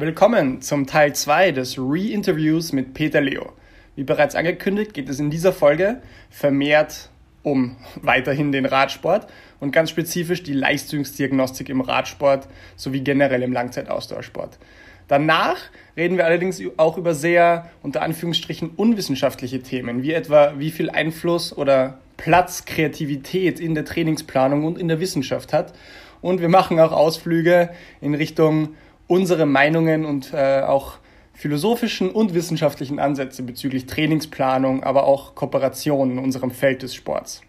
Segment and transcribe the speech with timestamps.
[0.00, 3.52] Willkommen zum Teil 2 des Re-Interviews mit Peter Leo.
[3.96, 7.10] Wie bereits angekündigt, geht es in dieser Folge vermehrt
[7.42, 9.26] um weiterhin den Radsport
[9.60, 14.58] und ganz spezifisch die Leistungsdiagnostik im Radsport sowie generell im Langzeitausdauersport.
[15.06, 15.58] Danach
[15.98, 21.54] reden wir allerdings auch über sehr unter Anführungsstrichen unwissenschaftliche Themen, wie etwa wie viel Einfluss
[21.54, 25.74] oder Platz Kreativität in der Trainingsplanung und in der Wissenschaft hat.
[26.22, 27.68] Und wir machen auch Ausflüge
[28.00, 28.76] in Richtung
[29.10, 30.98] unsere Meinungen und äh, auch
[31.32, 37.40] philosophischen und wissenschaftlichen Ansätze bezüglich Trainingsplanung, aber auch Kooperation in unserem Feld des Sports.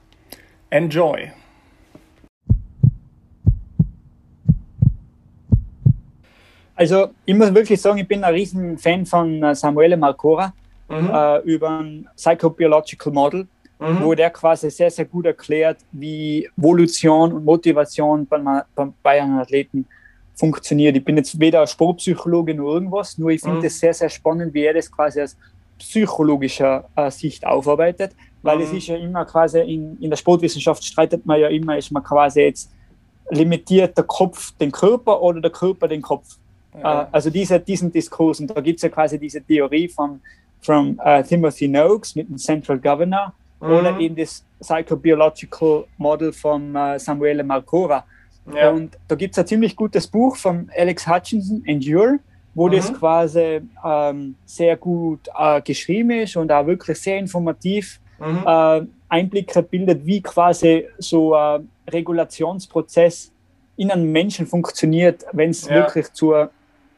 [0.72, 1.32] Enjoy!
[6.74, 10.52] Also ich muss wirklich sagen, ich bin ein riesen Fan von äh, Samuele Malcora
[10.90, 11.12] mhm.
[11.14, 14.02] äh, über ein Psychobiological Model, mhm.
[14.02, 18.64] wo der quasi sehr, sehr gut erklärt, wie Evolution und Motivation bei,
[19.04, 19.86] bei einem Athleten
[20.42, 20.98] funktioniert.
[20.98, 23.80] Ich bin jetzt weder Sportpsychologe noch irgendwas, nur ich finde es mhm.
[23.80, 25.38] sehr, sehr spannend, wie er das quasi aus
[25.78, 28.64] psychologischer äh, Sicht aufarbeitet, weil mhm.
[28.64, 32.04] es ist ja immer quasi in, in der Sportwissenschaft streitet man ja immer, ist man
[32.04, 32.72] quasi jetzt
[33.30, 36.28] limitiert der Kopf den Körper oder der Körper den Kopf.
[36.74, 37.04] Ja.
[37.04, 40.22] Äh, also diese, diesen Diskurs, und da gibt es ja quasi diese Theorie von,
[40.62, 43.72] von uh, Timothy Noakes mit dem Central Governor mhm.
[43.72, 48.04] oder eben das Psychobiological Model von uh, Samuele Malcora.
[48.54, 48.72] Ja.
[48.72, 52.20] Und da gibt es ein ziemlich gutes Buch von Alex Hutchinson, Endure,
[52.54, 52.72] wo mhm.
[52.74, 58.44] das quasi ähm, sehr gut äh, geschrieben ist und auch wirklich sehr informativ mhm.
[58.46, 63.32] äh, Einblicke bildet, wie quasi so ein Regulationsprozess
[63.78, 65.76] in einem Menschen funktioniert, wenn es ja.
[65.76, 66.52] wirklich zur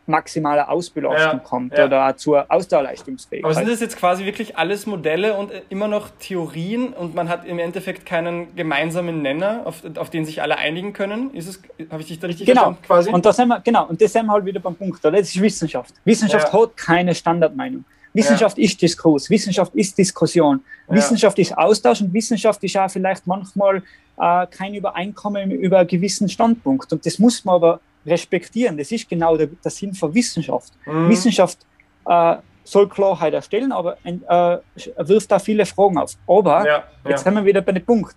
[0.05, 1.85] maximale Ausbelastung ja, kommt ja.
[1.85, 3.45] oder zur Ausdauerleistungsfähigkeit.
[3.45, 7.45] Aber sind das jetzt quasi wirklich alles Modelle und immer noch Theorien und man hat
[7.45, 11.33] im Endeffekt keinen gemeinsamen Nenner, auf, auf den sich alle einigen können?
[11.33, 12.61] Ist es, habe ich dich da richtig genau.
[12.61, 12.81] verstanden?
[12.85, 13.09] Quasi?
[13.11, 15.03] Und da sind wir, genau, und das sind wir halt wieder beim Punkt.
[15.03, 15.93] Das ist Wissenschaft.
[16.03, 16.59] Wissenschaft ja.
[16.61, 17.85] hat keine Standardmeinung.
[18.13, 23.81] Wissenschaft ist Diskurs, Wissenschaft ist Diskussion, Wissenschaft ist Austausch und Wissenschaft ist auch vielleicht manchmal
[24.19, 26.93] äh, kein Übereinkommen über einen gewissen Standpunkt.
[26.93, 28.77] Und das muss man aber respektieren.
[28.77, 30.73] Das ist genau der, der Sinn von Wissenschaft.
[30.85, 31.09] Mhm.
[31.09, 31.59] Wissenschaft
[32.05, 34.57] äh, soll Klarheit erstellen, aber äh,
[34.97, 36.15] wirft da viele Fragen auf.
[36.27, 37.31] Aber ja, jetzt ja.
[37.31, 38.15] sind wir wieder bei dem Punkt.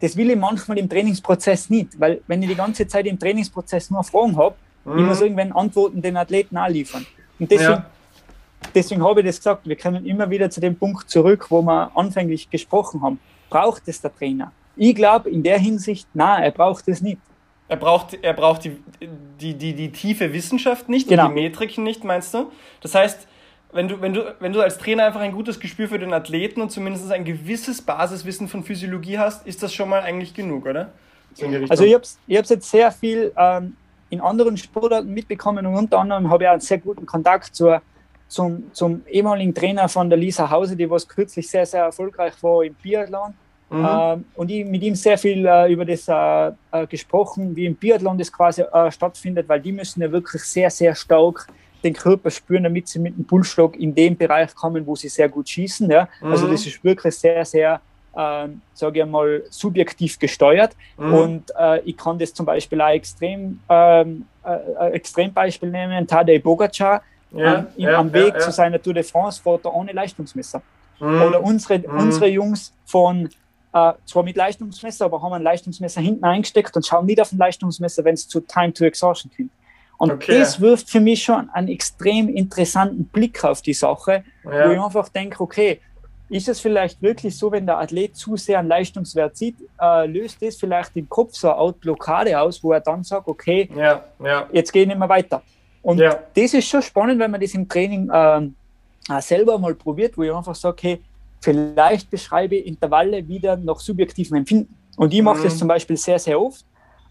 [0.00, 3.90] Das will ich manchmal im Trainingsprozess nicht, weil wenn ich die ganze Zeit im Trainingsprozess
[3.90, 4.98] nur Fragen habe, mhm.
[4.98, 7.06] ich muss irgendwann Antworten den Athleten auch liefern.
[7.38, 7.86] Und deswegen, ja.
[8.74, 11.90] deswegen habe ich das gesagt, wir kommen immer wieder zu dem Punkt zurück, wo wir
[11.94, 13.20] anfänglich gesprochen haben.
[13.48, 14.50] Braucht es der Trainer?
[14.76, 17.20] Ich glaube in der Hinsicht, nein, er braucht es nicht.
[17.72, 18.76] Er braucht, er braucht die,
[19.40, 21.28] die, die, die tiefe Wissenschaft nicht genau.
[21.28, 22.52] und die Metriken nicht, meinst du?
[22.82, 23.26] Das heißt,
[23.72, 26.60] wenn du, wenn, du, wenn du als Trainer einfach ein gutes Gespür für den Athleten
[26.60, 30.92] und zumindest ein gewisses Basiswissen von Physiologie hast, ist das schon mal eigentlich genug, oder?
[31.70, 33.74] also ich habe es ich jetzt sehr viel ähm,
[34.10, 37.80] in anderen Sportarten mitbekommen und unter anderem habe ich auch einen sehr guten Kontakt zur,
[38.28, 42.62] zum, zum ehemaligen Trainer von der Lisa Hause, die was kürzlich sehr, sehr erfolgreich war
[42.64, 43.32] im Biathlon.
[43.72, 43.88] Mhm.
[43.90, 47.74] Ähm, und ich mit ihm sehr viel äh, über das äh, äh, gesprochen, wie im
[47.74, 51.46] Biathlon das quasi äh, stattfindet, weil die müssen ja wirklich sehr, sehr stark
[51.82, 55.28] den Körper spüren, damit sie mit dem Pulsschlag in den Bereich kommen, wo sie sehr
[55.28, 55.90] gut schießen.
[55.90, 56.08] Ja?
[56.20, 56.32] Also mhm.
[56.32, 57.80] Also das ist wirklich sehr, sehr,
[58.14, 60.76] ähm, sage ich mal, subjektiv gesteuert.
[60.98, 61.14] Mhm.
[61.14, 67.02] Und äh, ich kann das zum Beispiel auch extrem, ähm, äh, Extrembeispiel nehmen, Tadej Bogacar,
[67.32, 70.60] ja, ähm, ja, am Weg ja, zu seiner Tour de France fährt er ohne Leistungsmesser.
[71.00, 71.22] Mhm.
[71.22, 71.98] Oder unsere, mhm.
[71.98, 73.28] unsere Jungs von
[73.72, 77.38] äh, zwar mit Leistungsmesser, aber haben ein Leistungsmesser hinten eingesteckt und schauen nicht auf ein
[77.38, 79.50] Leistungsmesser, wenn es zu Time to Exhaustion kommt.
[79.98, 80.40] Und okay.
[80.40, 84.68] das wirft für mich schon einen extrem interessanten Blick auf die Sache, ja.
[84.68, 85.80] wo ich einfach denke, okay,
[86.28, 90.42] ist es vielleicht wirklich so, wenn der Athlet zu sehr einen Leistungswert sieht, äh, löst
[90.42, 94.48] das vielleicht im Kopf so eine Blockade aus, wo er dann sagt, okay, ja, ja.
[94.50, 95.42] jetzt gehen wir weiter.
[95.82, 100.22] Und das ist schon spannend, wenn man das im Training äh, selber mal probiert, wo
[100.22, 101.00] ich einfach sage, okay,
[101.42, 104.74] vielleicht beschreibe ich Intervalle wieder nach subjektivem Empfinden.
[104.96, 105.44] Und ich mache mhm.
[105.44, 106.64] das zum Beispiel sehr, sehr oft,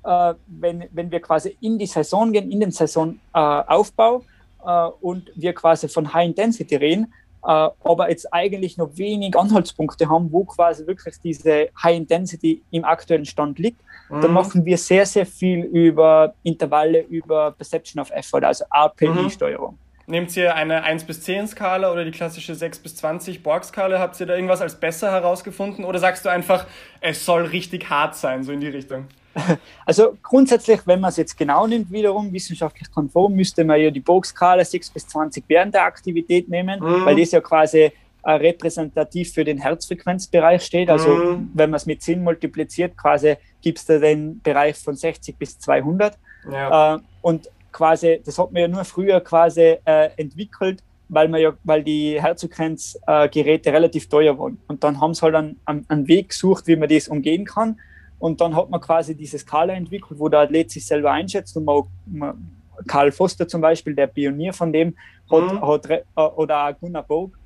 [0.04, 4.24] äh, wenn, wenn wir quasi in die Saison gehen, in den Saisonaufbau
[4.66, 7.14] äh, und wir quasi von High Intensity reden,
[7.44, 7.48] äh,
[7.84, 13.26] aber jetzt eigentlich noch wenig Anhaltspunkte haben, wo quasi wirklich diese High Intensity im aktuellen
[13.26, 14.22] Stand liegt, mhm.
[14.22, 19.72] dann machen wir sehr, sehr viel über Intervalle, über Perception of Effort, also RPI-Steuerung.
[19.72, 19.91] Mhm.
[20.12, 23.98] Nehmt ihr eine 1 bis 10 Skala oder die klassische 6 bis 20 Borg-Skala?
[23.98, 25.86] Habt ihr da irgendwas als besser herausgefunden?
[25.86, 26.68] Oder sagst du einfach,
[27.00, 29.06] es soll richtig hart sein, so in die Richtung?
[29.86, 34.02] Also grundsätzlich, wenn man es jetzt genau nimmt, wiederum wissenschaftlich konform, müsste man ja die
[34.02, 37.06] Borg-Skala 6 bis 20 während der Aktivität nehmen, mhm.
[37.06, 37.94] weil das ja quasi
[38.24, 40.90] äh, repräsentativ für den Herzfrequenzbereich steht.
[40.90, 41.52] Also mhm.
[41.54, 45.58] wenn man es mit 10 multipliziert, quasi gibt es da den Bereich von 60 bis
[45.60, 46.18] 200.
[46.52, 46.96] Ja.
[46.96, 51.54] Äh, und quasi, das hat man ja nur früher quasi äh, entwickelt, weil man ja,
[51.64, 54.60] weil die Herzogrenz-Geräte äh, relativ teuer waren.
[54.68, 57.80] Und dann haben sie halt einen, einen, Weg gesucht, wie man das umgehen kann.
[58.20, 61.66] Und dann hat man quasi diese Skala entwickelt, wo der Athlet sich selber einschätzt und
[61.66, 62.52] man, man
[62.88, 64.96] Karl Foster zum Beispiel, der Pionier von dem,
[65.30, 65.68] hat, mhm.
[65.68, 67.38] hat äh, oder auch Gunnar Bog,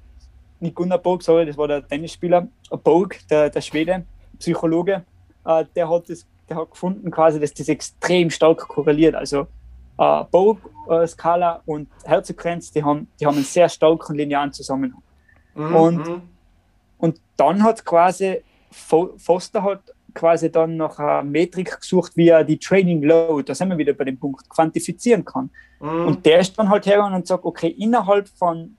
[0.59, 2.47] nicht Gunnar Bog, sorry, das war der Tennisspieler,
[2.83, 4.05] Bog, der, der Schwede,
[4.39, 5.03] Psychologe,
[5.45, 9.15] äh, der hat das, der hat gefunden quasi, dass das extrem stark korreliert.
[9.15, 9.47] Also
[9.97, 15.01] äh, Bog-Skala äh, und Herzogrenz, die haben, die haben einen sehr starken linearen Zusammenhang.
[15.55, 15.75] Mhm.
[15.75, 16.21] Und, mhm.
[16.97, 19.81] und dann hat quasi Foster hat
[20.13, 23.93] quasi dann nach einer Metrik gesucht, wie er die Training Load, da sind wir wieder
[23.93, 25.49] bei dem Punkt, quantifizieren kann.
[25.79, 26.07] Mhm.
[26.07, 28.75] Und der ist dann halt hergegangen und sagt, okay, innerhalb von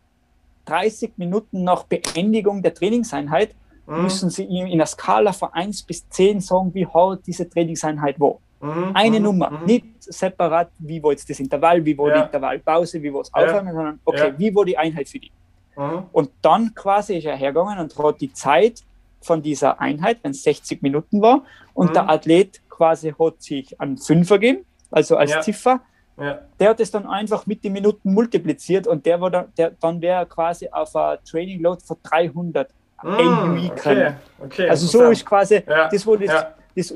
[0.64, 3.54] 30 Minuten nach Beendigung der Trainingseinheit
[3.86, 4.02] mhm.
[4.02, 8.18] müssen Sie ihm in einer Skala von 1 bis 10 sagen, wie hart diese Trainingseinheit
[8.18, 8.38] war.
[8.66, 8.90] Mhm.
[8.94, 9.24] Eine mhm.
[9.24, 9.64] Nummer, mhm.
[9.66, 12.18] nicht separat, wie war jetzt das Intervall, wie war ja.
[12.18, 15.32] die Intervallpause, wie war das Aufwärmen, sondern okay, wie war die Einheit für die.
[15.76, 16.04] Mhm.
[16.12, 18.82] Und dann quasi ist er hergegangen und hat die Zeit
[19.20, 21.42] von dieser Einheit, wenn es 60 Minuten war,
[21.74, 25.80] und der Athlet quasi hat sich einen Fünfer gegeben, also als Ziffer,
[26.18, 26.40] ja.
[26.58, 30.00] Der hat es dann einfach mit den Minuten multipliziert und der war dann, der, dann
[30.00, 32.70] wäre quasi auf ein Training Load von 300
[33.02, 34.12] mm, AUI okay.
[34.42, 34.70] okay.
[34.70, 35.88] Also so ist quasi, ja.
[35.88, 36.54] das, wo das, ja.
[36.74, 36.94] das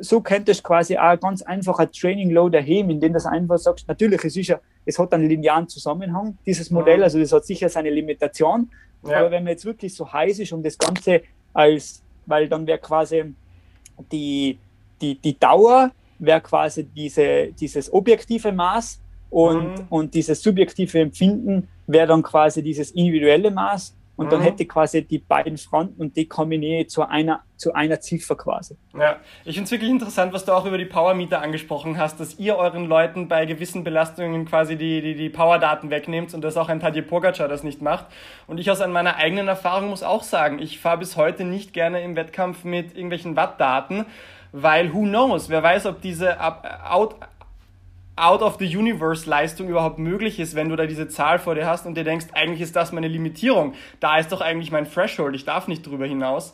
[0.00, 3.88] so könntest du quasi auch ganz einfach ein Training Load erheben, indem du einfach sagst,
[3.88, 7.02] natürlich, es ist ja, es hat einen linearen Zusammenhang, dieses Modell, mhm.
[7.04, 8.70] also das hat sicher seine Limitation,
[9.06, 9.18] ja.
[9.18, 12.78] aber wenn man jetzt wirklich so heiß ist, um das Ganze als, weil dann wäre
[12.78, 13.34] quasi
[14.10, 14.58] die,
[15.00, 19.00] die, die Dauer, wäre quasi diese, dieses objektive Maß
[19.30, 19.86] und, mhm.
[19.88, 24.44] und dieses subjektive Empfinden wäre dann quasi dieses individuelle Maß und dann mhm.
[24.44, 28.76] hätte quasi die beiden Fronten und die kombiniere zu einer, zu einer Ziffer quasi.
[28.96, 32.38] Ja, ich finde es wirklich interessant, was du auch über die Power-Meter angesprochen hast, dass
[32.38, 36.68] ihr euren Leuten bei gewissen Belastungen quasi die, die, die Power-Daten wegnehmt und dass auch
[36.68, 38.06] ein Tadej Pogacar das nicht macht.
[38.46, 42.02] Und ich aus meiner eigenen Erfahrung muss auch sagen, ich fahre bis heute nicht gerne
[42.02, 44.06] im Wettkampf mit irgendwelchen Wattdaten,
[44.52, 46.36] weil who knows, wer weiß, ob diese
[46.88, 47.16] out,
[48.16, 51.66] out of the universe Leistung überhaupt möglich ist, wenn du da diese Zahl vor dir
[51.66, 53.74] hast und dir denkst, eigentlich ist das meine Limitierung.
[54.00, 56.52] Da ist doch eigentlich mein Threshold, ich darf nicht drüber hinaus.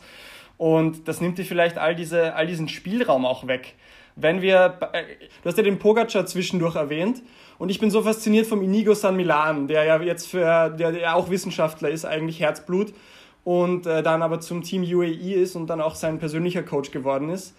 [0.57, 3.75] Und das nimmt dir vielleicht all, diese, all diesen Spielraum auch weg.
[4.15, 5.03] Wenn wir, äh,
[5.41, 7.21] du hast ja den Pogacar zwischendurch erwähnt
[7.57, 11.15] und ich bin so fasziniert vom Inigo San Milan, der ja jetzt für, der, der
[11.15, 12.93] auch Wissenschaftler ist, eigentlich Herzblut
[13.43, 17.29] und äh, dann aber zum Team UAE ist und dann auch sein persönlicher Coach geworden
[17.29, 17.55] ist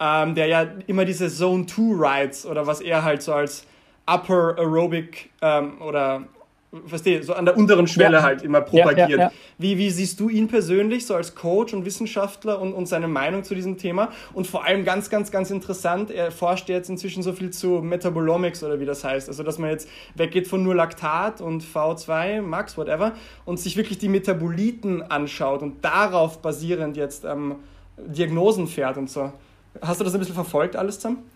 [0.00, 1.82] ähm, der ja immer diese Zone 2
[2.22, 3.66] Rides oder was er halt so als
[4.06, 6.26] Upper Aerobic ähm, oder
[6.86, 8.22] verstehe, so an der unteren Schwelle ja.
[8.22, 9.10] halt immer propagiert.
[9.10, 12.86] Ja, ja, wie, wie siehst du ihn persönlich, so als Coach und Wissenschaftler und, und
[12.86, 14.10] seine Meinung zu diesem Thema?
[14.34, 18.62] Und vor allem ganz, ganz, ganz interessant, er forscht jetzt inzwischen so viel zu Metabolomics
[18.62, 19.28] oder wie das heißt.
[19.28, 23.12] Also, dass man jetzt weggeht von nur Laktat und V2, Max, whatever,
[23.44, 27.56] und sich wirklich die Metaboliten anschaut und darauf basierend jetzt ähm,
[27.96, 29.32] Diagnosen fährt und so.
[29.80, 31.30] Hast du das ein bisschen verfolgt, alles zusammen?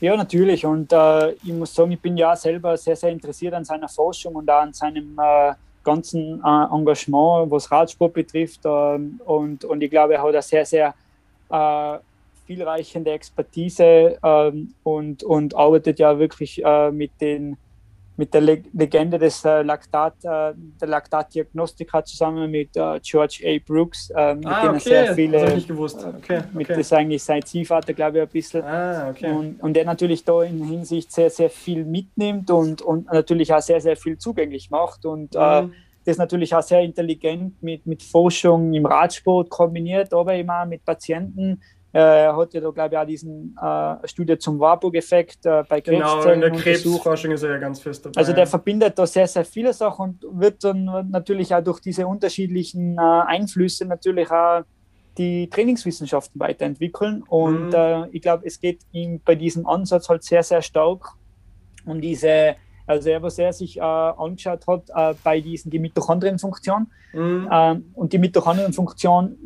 [0.00, 0.66] Ja, natürlich.
[0.66, 4.34] Und äh, ich muss sagen, ich bin ja selber sehr, sehr interessiert an seiner Forschung
[4.34, 8.60] und auch an seinem äh, ganzen äh, Engagement, was Radsport betrifft.
[8.64, 10.94] Ähm, und, und ich glaube, er hat eine sehr, sehr
[11.50, 11.98] äh,
[12.46, 17.56] vielreichende Expertise ähm, und, und arbeitet ja wirklich äh, mit den
[18.16, 23.58] mit der Legende des äh, Laktat, äh, der Laktatdiagnostika zusammen mit äh, George A.
[23.66, 24.78] Brooks, äh, mit ah, okay.
[24.78, 26.04] sehr viele, das ich gewusst.
[26.04, 26.44] Okay, okay.
[26.52, 28.62] mit das eigentlich sein Ziehvater, glaube ich, ein bisschen.
[28.62, 29.30] Ah, okay.
[29.32, 33.62] und, und der natürlich da in Hinsicht sehr, sehr viel mitnimmt und, und natürlich auch
[33.62, 35.72] sehr, sehr viel zugänglich macht und äh, mhm.
[36.04, 41.60] das natürlich auch sehr intelligent mit, mit Forschung im Radsport kombiniert, aber immer mit Patienten,
[41.98, 46.00] er hat ja da, glaube ich, auch diesen äh, Studie zum Warburg-Effekt äh, bei Krebszellen
[46.00, 48.18] Genau, in der Krebsforschung ist er ja ganz fest dabei.
[48.18, 52.04] Also der verbindet da sehr, sehr viele Sachen und wird dann natürlich auch durch diese
[52.06, 54.62] unterschiedlichen äh, Einflüsse natürlich auch
[55.18, 57.22] die Trainingswissenschaften weiterentwickeln.
[57.28, 57.74] Und mhm.
[57.74, 61.12] äh, ich glaube, es geht ihm bei diesem Ansatz halt sehr, sehr stark
[61.86, 62.56] um diese,
[62.88, 66.88] also er, was er sich äh, angeschaut hat äh, bei diesen die Mitochondrienfunktion.
[67.12, 67.48] Mhm.
[67.52, 69.38] Ähm, und die Mitochondrienfunktion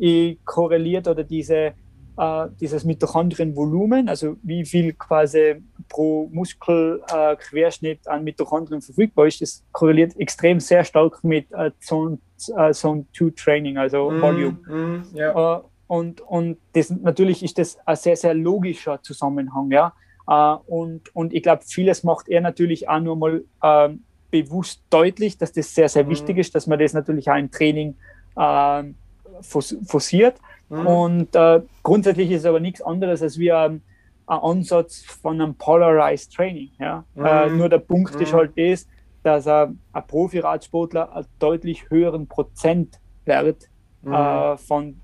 [0.45, 1.73] korreliert oder diese
[2.19, 9.63] äh, dieses Mitochondrienvolumen, also wie viel quasi pro Muskelquerschnitt äh, an Mitochondrien verfügbar ist, das
[9.71, 12.17] korreliert extrem sehr stark mit äh, Zone,
[12.57, 14.57] äh, Zone 2 Training, also mm, Volume.
[14.67, 15.59] Mm, yeah.
[15.59, 19.93] äh, und, und das, natürlich ist das ein sehr, sehr logischer Zusammenhang, ja.
[20.27, 25.37] Äh, und, und ich glaube, vieles macht er natürlich auch nur mal ähm, bewusst deutlich,
[25.37, 26.09] dass das sehr, sehr mm.
[26.09, 27.95] wichtig ist, dass man das natürlich auch im Training
[28.37, 28.95] ähm,
[29.41, 30.37] forciert.
[30.69, 30.87] Mhm.
[30.87, 33.81] Und äh, grundsätzlich ist es aber nichts anderes als wir ähm,
[34.27, 36.71] ein Ansatz von einem Polarized Training.
[36.79, 37.03] Ja?
[37.15, 37.25] Mhm.
[37.25, 38.21] Äh, nur der Punkt mhm.
[38.21, 38.87] ist halt das,
[39.23, 43.69] dass ein, ein Profi-Radsportler einen deutlich höheren Prozentwert
[44.01, 44.13] mhm.
[44.13, 45.01] äh, von,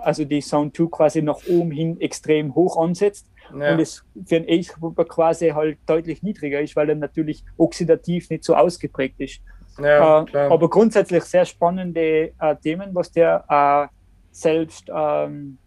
[0.00, 3.26] also die Zone 2 quasi nach oben hin extrem hoch ansetzt.
[3.56, 3.72] Ja.
[3.72, 8.42] Und es für einen Age-Grupper quasi halt deutlich niedriger ist, weil er natürlich oxidativ nicht
[8.42, 9.40] so ausgeprägt ist.
[9.78, 13.94] Ja, äh, aber grundsätzlich sehr spannende äh, Themen, was der äh,
[14.30, 15.58] selbst ähm,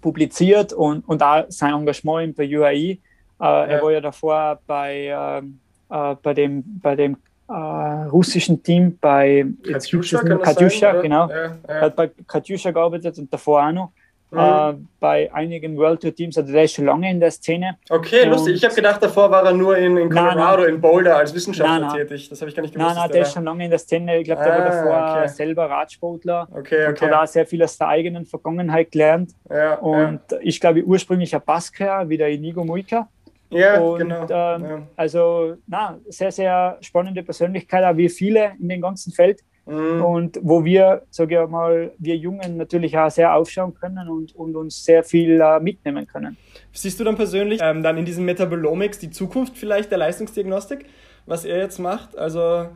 [0.00, 2.74] publiziert und, und auch sein Engagement in der UAE.
[2.74, 2.98] Äh,
[3.38, 3.64] ja.
[3.64, 7.16] Er war ja davor bei, ähm, äh, bei dem, bei dem
[7.48, 11.28] äh, russischen Team bei Katjuscha, Katjuscha genau.
[11.28, 11.56] Ja.
[11.66, 13.92] Er hat bei Katjuscha gearbeitet und davor auch noch
[14.34, 14.82] mhm.
[14.82, 16.36] äh, bei einigen World Tour Teams.
[16.36, 17.78] Also der ist schon lange in der Szene.
[17.88, 18.56] Okay, und lustig.
[18.56, 20.74] Ich habe gedacht, davor war er nur in, in Colorado, nein, nein.
[20.74, 22.28] in Boulder als Wissenschaftler nein, tätig.
[22.28, 22.88] Das habe ich gar nicht gewusst.
[22.88, 24.18] Nein, nein, der ist schon lange in der Szene.
[24.18, 25.28] Ich glaube, der ah, war davor okay.
[25.28, 26.88] selber Radsportler okay, okay.
[26.88, 29.30] und hat auch sehr viel aus der eigenen Vergangenheit gelernt.
[29.50, 30.38] Ja, und ja.
[30.40, 33.08] ich glaube, ursprünglich ein Basker, wie der Inigo Muika.
[33.50, 34.22] Ja, und, genau.
[34.22, 34.28] Ähm,
[34.64, 34.82] ja.
[34.96, 39.40] Also, na, sehr, sehr spannende Persönlichkeit, auch wie viele in dem ganzen Feld.
[39.66, 40.04] Mhm.
[40.04, 44.56] Und wo wir, sage ich mal, wir Jungen natürlich auch sehr aufschauen können und, und
[44.56, 46.36] uns sehr viel äh, mitnehmen können.
[46.72, 50.84] Siehst du dann persönlich ähm, dann in diesem Metabolomics die Zukunft vielleicht der Leistungsdiagnostik,
[51.26, 52.16] was er jetzt macht?
[52.18, 52.68] Also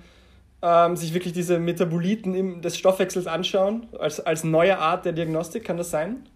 [0.62, 5.64] ähm, sich wirklich diese Metaboliten im, des Stoffwechsels anschauen, als, als neue Art der Diagnostik,
[5.64, 6.26] kann das sein?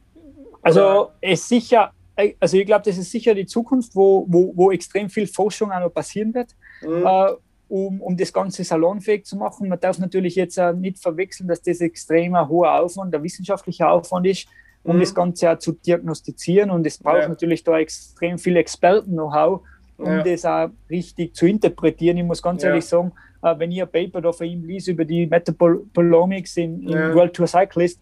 [0.60, 4.70] Also es sicher, äh, also ich glaube, das ist sicher die Zukunft, wo, wo, wo
[4.70, 6.54] extrem viel Forschung auch noch passieren wird.
[6.82, 7.06] Mhm.
[7.06, 7.32] Äh,
[7.72, 9.66] um, um das Ganze salonfähig zu machen.
[9.66, 13.88] Man darf natürlich jetzt auch nicht verwechseln, dass das extrem ein hoher Aufwand, der wissenschaftliche
[13.88, 14.46] Aufwand ist,
[14.82, 15.00] um mhm.
[15.00, 16.68] das Ganze auch zu diagnostizieren.
[16.68, 17.28] Und es braucht ja.
[17.28, 19.62] natürlich da extrem viel Experten-Know-how,
[19.96, 20.22] um ja.
[20.22, 22.18] das auch richtig zu interpretieren.
[22.18, 22.68] Ich muss ganz ja.
[22.68, 23.12] ehrlich sagen,
[23.42, 27.32] äh, wenn ich ein Paper da von ihm lese über die Metabolomics in, in World
[27.32, 27.98] Tour Cyclist,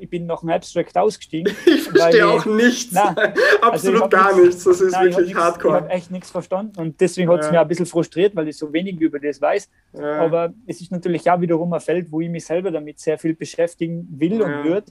[0.00, 1.54] ich bin nach dem Abstract ausgestiegen.
[1.66, 2.92] Ich verstehe auch nichts.
[2.92, 3.14] Nein,
[3.60, 4.64] Absolut also gar nichts.
[4.64, 5.76] Das ist nein, wirklich ich hardcore.
[5.76, 7.52] Ich habe echt nichts verstanden und deswegen hat es ja.
[7.52, 9.68] mich ein bisschen frustriert, weil ich so wenig über das weiß.
[9.94, 10.20] Ja.
[10.20, 13.34] Aber es ist natürlich auch wiederum ein Feld, wo ich mich selber damit sehr viel
[13.34, 14.44] beschäftigen will ja.
[14.44, 14.86] und würde.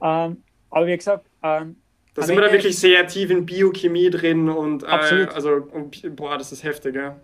[0.00, 1.76] Ähm, aber wie gesagt, ähm,
[2.14, 4.86] da sind wir da wirklich sehr tief in Biochemie drin und, äh,
[5.32, 5.68] also,
[6.10, 7.16] boah, das ist heftig, ja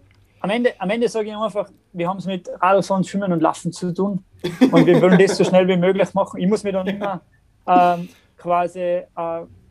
[0.45, 3.73] am Ende, am Ende sage ich einfach, wir haben es mit Radfahren, Schwimmen und Laufen
[3.73, 4.23] zu tun
[4.71, 6.39] und wir wollen das so schnell wie möglich machen.
[6.39, 7.23] Ich muss mich dann immer
[7.67, 9.05] ähm, quasi äh,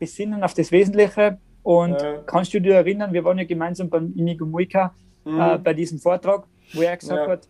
[0.00, 2.16] besinnen auf das Wesentliche und ja.
[2.26, 4.92] kannst du dir erinnern, wir waren ja gemeinsam beim Inigo Muika
[5.24, 5.40] mhm.
[5.40, 7.28] äh, bei diesem Vortrag, wo er gesagt ja.
[7.28, 7.48] hat,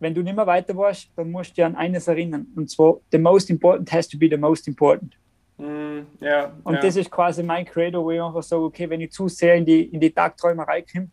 [0.00, 2.96] wenn du nicht mehr weiter warst, dann musst du dich an eines erinnern und zwar,
[3.10, 5.12] the most important has to be the most important.
[5.58, 6.06] Mhm.
[6.20, 9.28] Ja, und das ist quasi mein Credo, wo ich einfach sage, okay, wenn ich zu
[9.28, 11.10] sehr in die, in die Tagträumerei komme,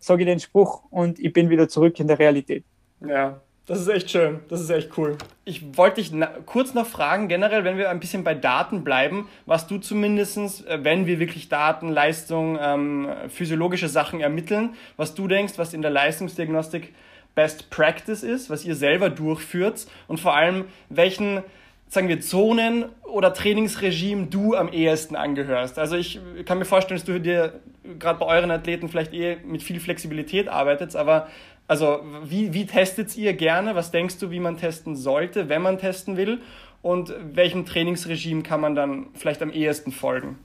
[0.00, 2.64] sage ich den Spruch und ich bin wieder zurück in der Realität.
[3.06, 4.40] Ja, das ist echt schön.
[4.48, 5.16] Das ist echt cool.
[5.44, 6.12] Ich wollte dich
[6.44, 10.82] kurz noch fragen, generell, wenn wir ein bisschen bei Daten bleiben, was du zumindest, äh,
[10.82, 15.92] wenn wir wirklich Daten, Leistung, ähm, physiologische Sachen ermitteln, was du denkst, was in der
[15.92, 16.92] Leistungsdiagnostik
[17.36, 21.44] Best Practice ist, was ihr selber durchführt und vor allem, welchen
[21.90, 25.78] sagen wir, Zonen oder Trainingsregime du am ehesten angehörst.
[25.78, 27.60] Also ich kann mir vorstellen, dass du dir
[27.98, 31.26] gerade bei euren Athleten vielleicht eh mit viel Flexibilität arbeitet, aber
[31.66, 33.74] also wie, wie testet ihr gerne?
[33.74, 36.40] Was denkst du, wie man testen sollte, wenn man testen will?
[36.82, 40.38] Und welchem Trainingsregime kann man dann vielleicht am ehesten folgen?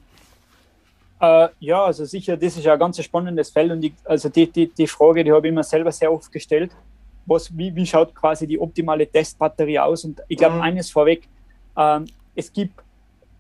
[1.22, 4.52] Äh, ja, also sicher, das ist ja ein ganz spannendes Feld und ich, also die,
[4.52, 6.72] die, die Frage, die habe ich mir selber sehr oft gestellt.
[7.26, 10.04] Was, wie, wie schaut quasi die optimale Testbatterie aus?
[10.04, 10.62] Und ich glaube, mhm.
[10.62, 11.28] eines vorweg,
[11.78, 12.06] ähm,
[12.36, 12.74] es gibt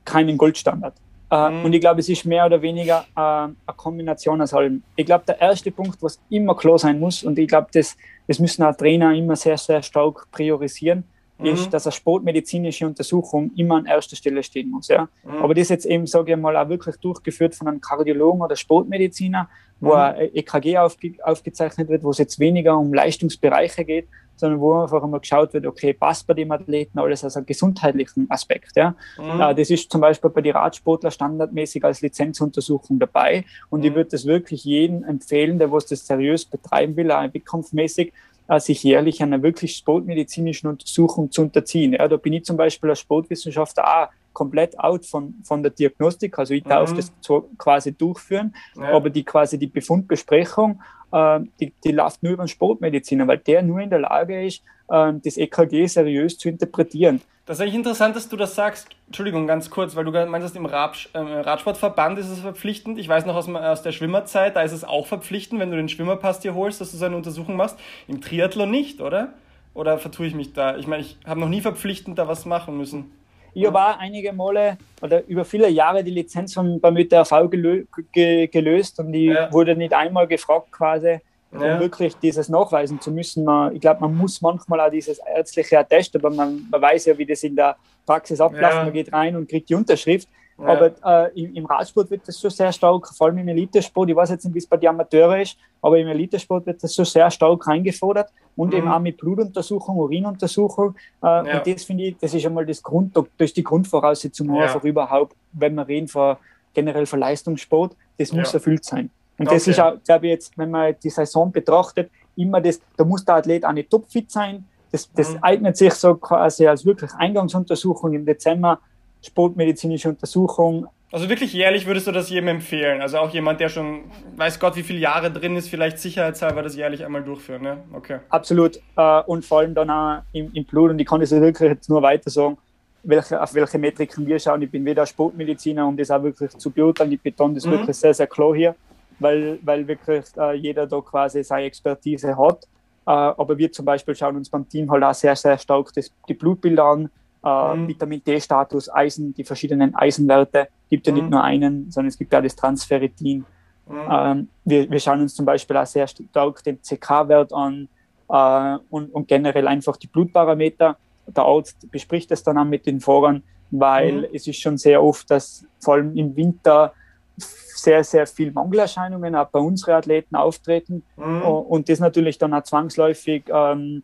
[0.04, 0.96] keinen Goldstandard.
[1.32, 1.65] Äh, mhm.
[1.65, 4.84] Und ich glaube, es ist mehr oder weniger äh, eine Kombination aus allem.
[4.96, 8.39] Ich glaube, der erste Punkt, was immer klar sein muss, und ich glaube, das, das
[8.39, 11.04] müssen auch Trainer immer sehr, sehr stark priorisieren,
[11.39, 11.46] mhm.
[11.48, 14.88] ist, dass eine sportmedizinische Untersuchung immer an erster Stelle stehen muss.
[14.88, 15.08] Ja?
[15.24, 15.38] Mhm.
[15.42, 19.50] Aber das jetzt eben, sage ich mal, auch wirklich durchgeführt von einem Kardiologen oder Sportmediziner,
[19.80, 19.96] wo mhm.
[19.96, 25.04] ein EKG aufge aufgezeichnet wird, wo es jetzt weniger um Leistungsbereiche geht, sondern wo einfach
[25.04, 28.75] einmal geschaut wird, okay, passt bei dem Athleten alles aus einem gesundheitlichen Aspekt.
[28.75, 28.96] Ja?
[29.18, 29.56] Mhm.
[29.56, 33.86] Das ist zum Beispiel bei den Radsportler standardmäßig als Lizenzuntersuchung dabei und mhm.
[33.88, 38.13] ich würde das wirklich jedem empfehlen, der was das seriös betreiben will, auch wettkampfmäßig,
[38.48, 41.94] äh, sich jährlich einer wirklich sportmedizinischen Untersuchung zu unterziehen.
[41.94, 46.38] Ja, da bin ich zum Beispiel als Sportwissenschaftler auch komplett out von, von der Diagnostik.
[46.38, 46.98] Also ich darf mhm.
[46.98, 47.12] das
[47.58, 48.92] quasi durchführen, ja.
[48.92, 53.63] aber die quasi die Befundbesprechung, äh, die, die läuft nur über den Sportmediziner, weil der
[53.63, 57.22] nur in der Lage ist, äh, das EKG seriös zu interpretieren.
[57.46, 58.88] Das ist eigentlich interessant, dass du das sagst.
[59.06, 62.98] Entschuldigung, ganz kurz, weil du meinst, im Rad, äh, Radsportverband ist es verpflichtend.
[62.98, 65.88] Ich weiß noch aus, aus, der Schwimmerzeit, da ist es auch verpflichtend, wenn du den
[65.88, 67.77] Schwimmerpass dir holst, dass du so eine Untersuchung machst.
[68.08, 69.34] Im Triathlon nicht, oder?
[69.75, 70.77] Oder vertue ich mich da?
[70.77, 73.12] Ich meine, ich habe noch nie verpflichtend da was machen müssen.
[73.56, 77.86] Ich habe auch einige Male oder über viele Jahre die Lizenz von, beim ÖTRV gelö
[78.12, 79.52] ge gelöst und ich ja.
[79.52, 81.20] wurde nicht einmal gefragt quasi,
[81.52, 81.80] um ja.
[81.80, 83.46] wirklich dieses nachweisen zu müssen.
[83.46, 87.18] Man, ich glaube, man muss manchmal auch dieses ärztliche Attest, aber man, man weiß ja,
[87.18, 88.76] wie das in der Praxis abläuft.
[88.76, 88.84] Ja.
[88.84, 90.28] Man geht rein und kriegt die Unterschrift.
[90.58, 90.68] Ja.
[90.68, 94.10] Aber äh, im, im, Radsport wird das schon sehr stark, vor allem im Elitesport.
[94.10, 96.96] Ich weiß jetzt nicht, wie es bei den Amateuren ist, aber im Elitesport wird das
[96.96, 98.78] schon sehr stark eingefordert und mhm.
[98.78, 100.96] eben auch mit Blutuntersuchung, Urinuntersuchung.
[101.22, 101.40] Äh, ja.
[101.40, 104.64] Und das finde ich, das ist einmal das Grund, das ist die Grundvoraussetzung ja.
[104.64, 106.38] einfach überhaupt, wenn wir reden von
[106.74, 109.10] generell von Leistungssport, das muss erfüllt sein.
[109.38, 109.56] Und okay.
[109.56, 113.26] das ist auch, glaube ich, jetzt, wenn man die Saison betrachtet, immer das, da muss
[113.26, 114.66] der Athlet auch nicht topfit sein.
[114.92, 115.40] Das, das mhm.
[115.42, 118.80] eignet sich so quasi als wirklich Eingangsuntersuchung im Dezember
[119.25, 120.88] sportmedizinische Untersuchung.
[121.12, 123.01] Also wirklich jährlich würdest du das jedem empfehlen?
[123.01, 124.01] Also auch jemand, der schon
[124.36, 127.77] weiß Gott, wie viele Jahre drin ist, vielleicht sicherheitshalber das jährlich einmal durchführen, ne?
[127.94, 128.20] Okay.
[128.29, 128.82] Absolut.
[128.98, 130.91] Äh, und vor allem dann auch im, im Blut.
[130.91, 132.58] Und ich kann das wirklich jetzt nur weiter sagen,
[133.03, 134.62] welche, auf welche Metriken wir schauen.
[134.63, 137.12] Ich bin weder Sportmediziner, um das auch wirklich zu beurteilen.
[137.12, 137.72] Ich betone das mhm.
[137.72, 138.75] wirklich sehr, sehr klar hier,
[139.20, 142.63] weil, weil wirklich äh, jeder da quasi seine Expertise hat.
[143.08, 146.12] Äh, aber wir zum Beispiel schauen uns beim Team halt auch sehr, sehr stark das,
[146.27, 147.10] die Blutbilder an,
[147.46, 147.88] äh, mhm.
[147.88, 150.68] Vitamin D-Status, Eisen, die verschiedenen Eisenwerte.
[150.90, 151.30] Gibt ja nicht mhm.
[151.30, 153.46] nur einen, sondern es gibt ja das Transferritin.
[153.88, 153.96] Mhm.
[154.12, 157.88] Ähm, wir, wir schauen uns zum Beispiel auch sehr stark den CK-Wert an
[158.30, 160.98] äh, und, und generell einfach die Blutparameter.
[161.28, 164.28] Der Arzt bespricht das dann auch mit den Fahrern, weil mhm.
[164.34, 166.94] es ist schon sehr oft, dass vor allem im Winter
[167.38, 171.42] sehr, sehr viel Mangelerscheinungen auch bei unseren Athleten auftreten mhm.
[171.42, 174.04] und das natürlich dann auch zwangsläufig ähm,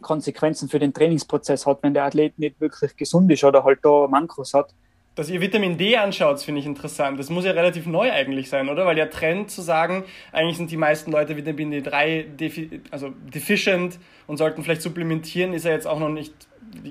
[0.00, 4.06] Konsequenzen für den Trainingsprozess hat, wenn der Athlet nicht wirklich gesund ist oder halt da
[4.08, 4.74] Mankos hat.
[5.14, 7.18] Dass ihr Vitamin D anschaut, finde ich interessant.
[7.18, 8.86] Das muss ja relativ neu eigentlich sein, oder?
[8.86, 13.98] Weil der Trend zu sagen, eigentlich sind die meisten Leute Vitamin D3 defi also deficient
[14.28, 16.32] und sollten vielleicht supplementieren, ist ja jetzt auch noch nicht,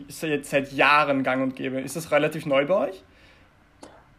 [0.09, 1.79] ist ja jetzt seit Jahren gang und gäbe.
[1.79, 3.03] Ist das relativ neu bei euch?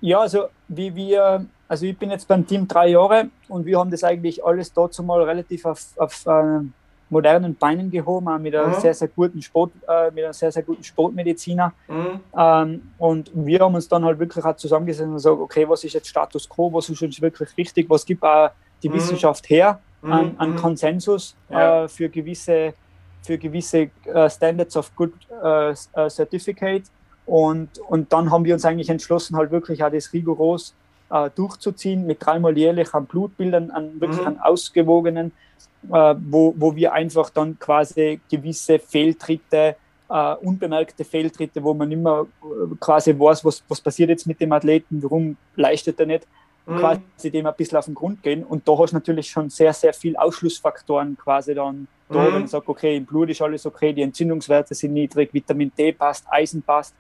[0.01, 3.91] Ja, also wie wir, also ich bin jetzt beim Team drei Jahre und wir haben
[3.91, 6.61] das eigentlich alles dazu mal relativ auf, auf äh,
[7.11, 8.81] modernen Beinen gehoben, auch mit einem mhm.
[8.81, 11.73] sehr, sehr guten Sport, äh, mit einem sehr, sehr guten Sportmediziner.
[11.89, 12.21] Mhm.
[12.37, 15.95] Ähm, und wir haben uns dann halt wirklich auch zusammengesetzt und gesagt, okay, was ist
[15.95, 18.51] jetzt Status quo, was ist uns wirklich wichtig, was gibt auch
[18.83, 18.95] die mhm.
[18.95, 20.13] Wissenschaft her mhm.
[20.13, 20.57] an, an, mhm.
[20.57, 21.85] Konsensus ja.
[21.85, 22.75] äh, für gewisse,
[23.23, 25.75] für gewisse uh, Standards of Good uh,
[26.09, 26.85] Certificate.
[27.27, 30.75] Und, und dann haben wir uns eigentlich entschlossen, halt wirklich auch das rigoros
[31.35, 35.33] durchzuziehen, mit dreimal jährlich an Blutbildern, an wirklich an ausgewogenen
[35.91, 39.77] äh, wo, wo wir einfach dann quasi gewisse Fehltritte,
[40.09, 44.53] äh, unbemerkte Fehltritte, wo man immer äh, quasi weiß, was, was passiert jetzt mit dem
[44.53, 46.27] Athleten, warum leistet er nicht,
[46.67, 46.79] mhm.
[46.79, 48.45] quasi dem ein bisschen auf den Grund gehen.
[48.45, 52.25] Und da hast du natürlich schon sehr, sehr viel Ausschlussfaktoren quasi dann da, mhm.
[52.25, 55.93] wenn man sagt, okay, im Blut ist alles okay, die Entzündungswerte sind niedrig, Vitamin D
[55.93, 56.95] passt, Eisen passt,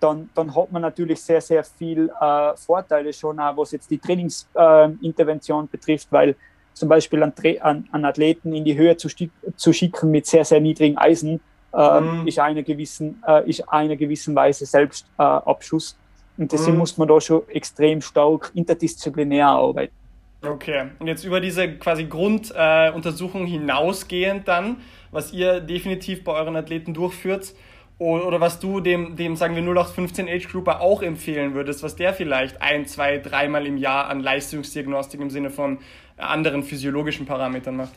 [0.00, 3.98] dann, dann hat man natürlich sehr, sehr viel äh, Vorteile schon, auch was jetzt die
[3.98, 6.36] Trainingsintervention äh, betrifft, weil
[6.74, 9.08] zum Beispiel an, an, an Athleten in die Höhe zu,
[9.56, 11.40] zu, schicken mit sehr, sehr niedrigen Eisen,
[11.72, 12.26] äh, mhm.
[12.26, 15.92] ist, einer gewissen, äh, ist einer gewissen Weise Selbstabschuss.
[15.92, 16.78] Äh, und deswegen mhm.
[16.78, 19.94] muss man da schon extrem stark interdisziplinär arbeiten.
[20.40, 24.76] Okay, und jetzt über diese quasi Grunduntersuchung äh, hinausgehend dann,
[25.10, 27.54] was ihr definitiv bei euren Athleten durchführt,
[27.98, 32.14] oder was du dem, dem sagen wir 0815 Age Grouper auch empfehlen würdest, was der
[32.14, 35.78] vielleicht ein, zwei, dreimal im Jahr an Leistungsdiagnostik im Sinne von
[36.16, 37.92] anderen physiologischen Parametern macht?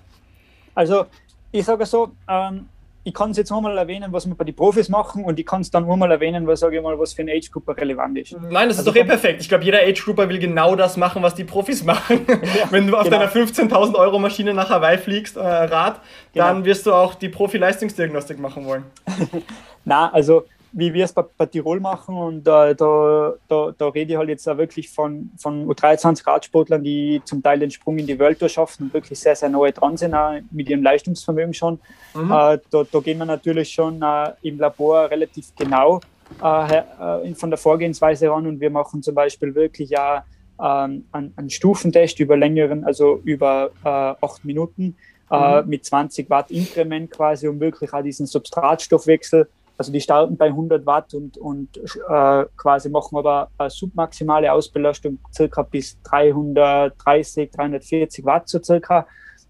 [0.74, 1.06] Also
[1.52, 2.68] ich sage so, ähm,
[3.04, 5.46] ich kann es jetzt nur mal erwähnen, was wir bei den Profis machen und ich
[5.46, 7.76] kann es dann nur mal erwähnen, was sage ich mal, was für eine Age Grouper
[7.76, 8.34] relevant ist.
[8.34, 9.42] Nein, das ist also doch eh perfekt.
[9.42, 12.26] Ich glaube, jeder Age Grouper will genau das machen, was die Profis machen.
[12.28, 13.18] Ja, Wenn du auf genau.
[13.18, 16.00] deiner 15.000 Euro Maschine nach Hawaii fliegst, äh, Rad,
[16.34, 16.46] genau.
[16.46, 18.86] dann wirst du auch die Profi-Leistungsdiagnostik machen wollen.
[19.86, 22.16] Na, also wie wir es bei, bei, Tirol machen.
[22.16, 27.22] Und äh, da, da, da rede ich halt jetzt auch wirklich von, von U23-Radsportlern, die
[27.26, 30.14] zum Teil den Sprung in die Welt schaffen und wirklich sehr, sehr nahe dran sind,
[30.14, 31.80] auch mit ihrem Leistungsvermögen schon.
[32.14, 32.32] Mhm.
[32.32, 36.00] Äh, da, da gehen wir natürlich schon äh, im Labor relativ genau
[36.42, 40.22] äh, äh, von der Vorgehensweise ran und wir machen zum Beispiel wirklich auch
[40.62, 43.90] ähm, einen, einen Stufentest über längeren, also über äh,
[44.26, 44.96] acht Minuten.
[45.34, 45.70] Mhm.
[45.70, 49.48] mit 20 Watt Inkrement quasi, um wirklich auch diesen Substratstoffwechsel
[49.82, 55.18] also die starten bei 100 Watt und, und äh, quasi machen aber eine submaximale Ausbelastung
[55.34, 59.08] circa bis 330, 340 Watt so circa,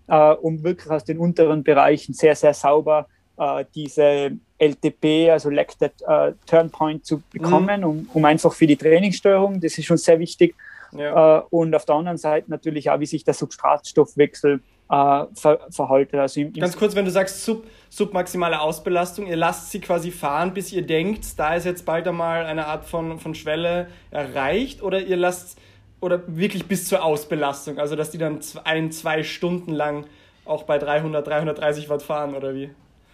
[0.08, 5.94] äh, um wirklich aus den unteren Bereichen sehr, sehr sauber äh, diese LTP, also Lacted
[6.08, 7.88] äh, Turn Point zu bekommen, mhm.
[7.88, 10.56] um, um einfach für die Trainingssteuerung, das ist schon sehr wichtig.
[10.94, 11.40] Ja.
[11.40, 16.20] Äh, und auf der anderen Seite natürlich auch, wie sich der Substratstoffwechsel äh, ver verhalten.
[16.20, 20.12] Also im, im Ganz kurz, wenn du sagst sub, submaximale Ausbelastung, ihr lasst sie quasi
[20.12, 24.84] fahren, bis ihr denkt, da ist jetzt bald einmal eine Art von, von Schwelle erreicht
[24.84, 25.58] oder ihr lasst
[26.02, 30.06] oder wirklich bis zur Ausbelastung, also dass die dann ein, zwei Stunden lang
[30.46, 32.72] auch bei 300, 330 Watt fahren oder wie?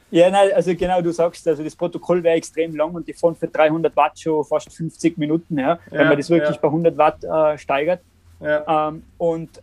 [0.10, 3.36] Ja, nein, also genau, du sagst, also das Protokoll wäre extrem lang und die fahren
[3.36, 6.62] für 300 Watt schon fast 50 Minuten, ja, wenn ja, man das wirklich ja.
[6.62, 8.00] bei 100 Watt äh, steigert.
[8.40, 8.88] Ja.
[8.88, 9.62] Ähm, und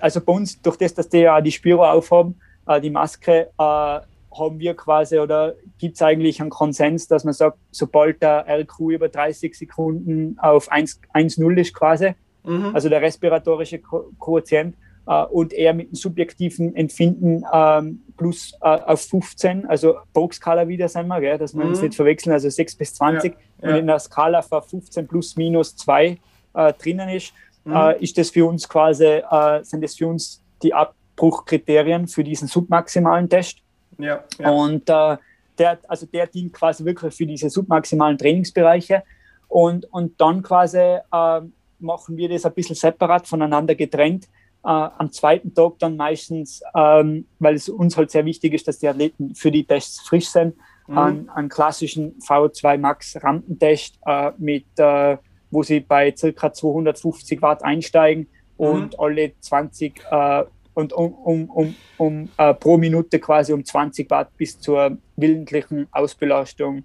[0.00, 4.00] also bei uns, durch das, dass die ja die Spiro aufhaben, äh, die Maske, äh,
[4.36, 8.90] haben wir quasi oder gibt es eigentlich einen Konsens, dass man sagt, sobald der RQ
[8.90, 12.70] über 30 Sekunden auf 1,0 ist quasi, mhm.
[12.74, 14.74] also der respiratorische Ko Quotient,
[15.06, 20.88] äh, und er mit dem subjektiven Empfinden ähm, plus äh, auf 15, also Box-Skala wieder
[20.88, 21.70] sind wir, gell, dass wir mhm.
[21.70, 23.74] uns nicht verwechseln, also 6 bis 20 ja, ja.
[23.74, 26.18] und in der Skala von 15 plus minus 2
[26.54, 27.32] äh, drinnen ist,
[27.64, 27.74] mhm.
[27.74, 32.48] äh, ist das für uns quasi, äh, sind das für uns die Abbruchkriterien für diesen
[32.48, 33.58] submaximalen Test.
[33.98, 34.50] Ja, ja.
[34.50, 35.16] Und äh,
[35.58, 39.02] der, also der dient quasi wirklich für diese submaximalen Trainingsbereiche.
[39.48, 41.40] Und, und dann quasi äh,
[41.78, 44.24] machen wir das ein bisschen separat voneinander getrennt.
[44.64, 48.78] Äh, am zweiten Tag dann meistens, ähm, weil es uns halt sehr wichtig ist, dass
[48.78, 50.56] die Athleten für die Tests frisch sind,
[50.88, 50.98] mhm.
[50.98, 55.18] einen, einen klassischen V2 Max Rampentest äh, mit äh,
[55.54, 59.00] wo sie bei circa 250 Watt einsteigen und mhm.
[59.00, 64.36] alle 20 äh, und um, um, um, um äh, pro Minute quasi um 20 Watt
[64.36, 66.84] bis zur willentlichen Ausbelastung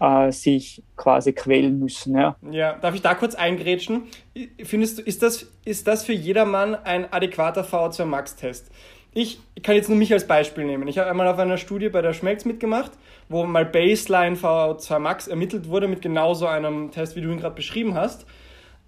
[0.00, 2.16] äh, sich quasi quälen müssen.
[2.16, 2.36] Ja.
[2.50, 4.04] ja, darf ich da kurz eingrätschen?
[4.62, 8.70] Findest du, ist das, ist das für jedermann ein adäquater VO2 Max-Test?
[9.12, 10.86] Ich kann jetzt nur mich als Beispiel nehmen.
[10.86, 12.92] Ich habe einmal auf einer Studie bei der Schmelz mitgemacht,
[13.28, 17.40] wo mal Baseline VO2 Max ermittelt wurde mit genau so einem Test, wie du ihn
[17.40, 18.26] gerade beschrieben hast.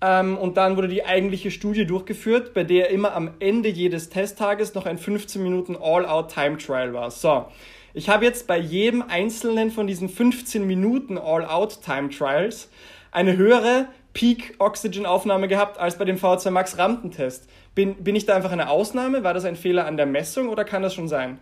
[0.02, 4.74] Ähm, und dann wurde die eigentliche Studie durchgeführt, bei der immer am Ende jedes Testtages
[4.74, 7.10] noch ein 15 Minuten All-Out-Time-Trial war.
[7.10, 7.46] So,
[7.92, 12.70] ich habe jetzt bei jedem einzelnen von diesen 15 Minuten All-Out-Time-Trials
[13.10, 17.48] eine höhere Peak-Oxygen-Aufnahme gehabt als bei dem VO2 Max-Rampentest.
[17.80, 19.24] Bin, bin ich da einfach eine Ausnahme?
[19.24, 21.38] War das ein Fehler an der Messung oder kann das schon sein?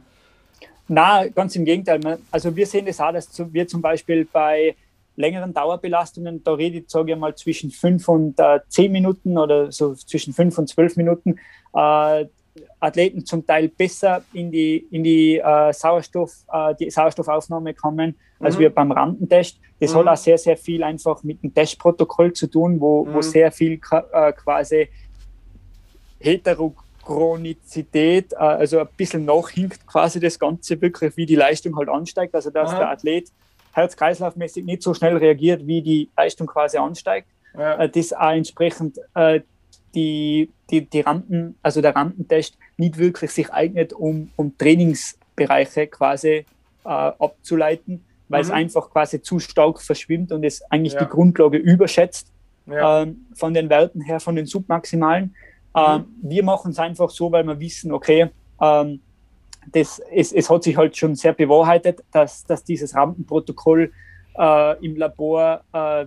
[0.86, 1.98] Na, ganz im Gegenteil.
[2.30, 4.76] Also wir sehen das auch, dass wir zum Beispiel bei
[5.16, 9.72] längeren Dauerbelastungen, da rede ich, sage ich mal, zwischen fünf und äh, zehn Minuten oder
[9.72, 11.40] so zwischen fünf und zwölf Minuten,
[11.74, 12.26] äh,
[12.78, 18.54] Athleten zum Teil besser in die, in die, äh, Sauerstoff, äh, die Sauerstoffaufnahme kommen, als
[18.54, 18.60] mhm.
[18.60, 19.58] wir beim Randentest.
[19.80, 19.98] Das mhm.
[19.98, 23.14] hat auch sehr, sehr viel einfach mit dem Testprotokoll zu tun, wo, mhm.
[23.14, 23.80] wo sehr viel
[24.12, 24.88] äh, quasi
[26.20, 32.34] Heterochronizität, äh, also ein bisschen nachhinkt quasi das Ganze wirklich, wie die Leistung halt ansteigt,
[32.34, 32.78] also dass Aha.
[32.78, 33.28] der Athlet
[33.72, 37.28] herz-kreislaufmäßig nicht so schnell reagiert, wie die Leistung quasi ansteigt.
[37.56, 37.76] Ja.
[37.76, 39.40] Äh, das auch entsprechend äh,
[39.94, 46.28] die, die, die Rampen, also der Rampentest nicht wirklich sich eignet, um, um Trainingsbereiche quasi
[46.28, 46.44] äh,
[46.84, 48.48] abzuleiten, weil mhm.
[48.48, 51.04] es einfach quasi zu stark verschwimmt und es eigentlich ja.
[51.04, 52.28] die Grundlage überschätzt
[52.66, 53.02] ja.
[53.02, 55.34] ähm, von den Werten her, von den Submaximalen.
[55.76, 56.30] Ähm, mhm.
[56.30, 59.00] wir machen es einfach so, weil wir wissen, okay, ähm,
[59.72, 63.92] das, es, es hat sich halt schon sehr bewahrheitet, dass, dass dieses Rampenprotokoll
[64.38, 66.06] äh, im Labor äh,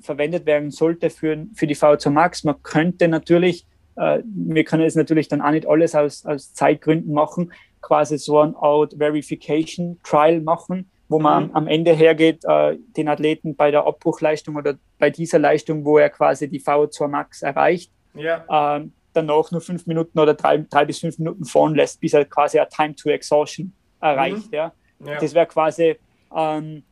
[0.00, 2.44] verwendet werden sollte für, für die V2 Max.
[2.44, 3.66] Man könnte natürlich,
[3.96, 8.40] äh, wir können es natürlich dann auch nicht alles aus, aus Zeitgründen machen, quasi so
[8.40, 11.50] ein Out Verification Trial machen, wo man mhm.
[11.50, 15.98] am, am, Ende hergeht, äh, den Athleten bei der Abbruchleistung oder bei dieser Leistung, wo
[15.98, 18.76] er quasi die V2 Max erreicht, ja.
[18.76, 18.86] äh,
[19.20, 22.58] danach nur fünf Minuten oder drei, drei bis fünf Minuten fahren lässt, bis er quasi
[22.58, 24.46] ein Time to Exhaustion erreicht.
[24.48, 24.54] Mhm.
[24.54, 24.72] Ja.
[25.04, 25.18] ja.
[25.18, 25.96] Das wäre quasi
[26.34, 26.82] ähm,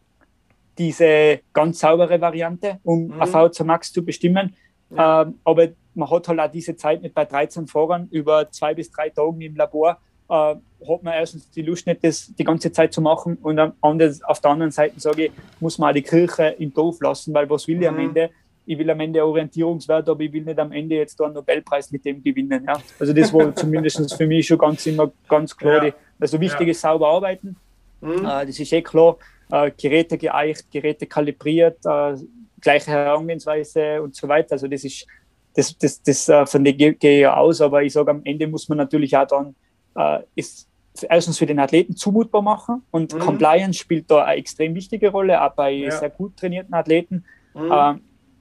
[0.78, 3.22] diese ganz saubere Variante, um mhm.
[3.22, 4.54] AV zu Max zu bestimmen.
[4.90, 5.22] Ja.
[5.22, 8.90] Ähm, aber man hat halt auch diese Zeit nicht bei 13 Fahrern über zwei bis
[8.90, 9.98] drei Tagen im Labor.
[10.28, 14.22] Äh, hat man erstens die Lust nicht, das die ganze Zeit zu machen und anders,
[14.22, 17.48] auf der anderen Seite sage ich, muss man auch die Kirche im Dorf lassen, weil
[17.48, 17.96] was will ich mhm.
[17.96, 18.30] am Ende?
[18.66, 21.90] Ich will am Ende Orientierungswert, aber ich will nicht am Ende jetzt da einen Nobelpreis
[21.92, 22.64] mit dem gewinnen.
[22.66, 22.80] Ja?
[22.98, 25.86] Also das war zumindest für mich schon ganz immer ganz klar.
[25.86, 25.92] Ja.
[26.18, 26.70] Also wichtig ja.
[26.72, 27.56] ist sauber arbeiten.
[28.00, 28.24] Mhm.
[28.24, 29.16] Äh, das ist eh klar
[29.50, 32.16] äh, Geräte geeicht, Geräte kalibriert, äh,
[32.60, 34.52] gleiche Herangehensweise und so weiter.
[34.52, 35.06] Also das ist
[35.54, 38.76] das, das, das von der gehe ja aus, aber ich sage, am Ende muss man
[38.76, 39.54] natürlich auch dann
[39.96, 40.68] äh, ist
[41.08, 43.18] erstens für den Athleten zumutbar machen und mhm.
[43.18, 45.90] Compliance spielt da eine extrem wichtige Rolle, auch bei ja.
[45.90, 47.24] sehr gut trainierten Athleten.
[47.54, 47.72] Mhm.
[47.72, 47.94] Äh,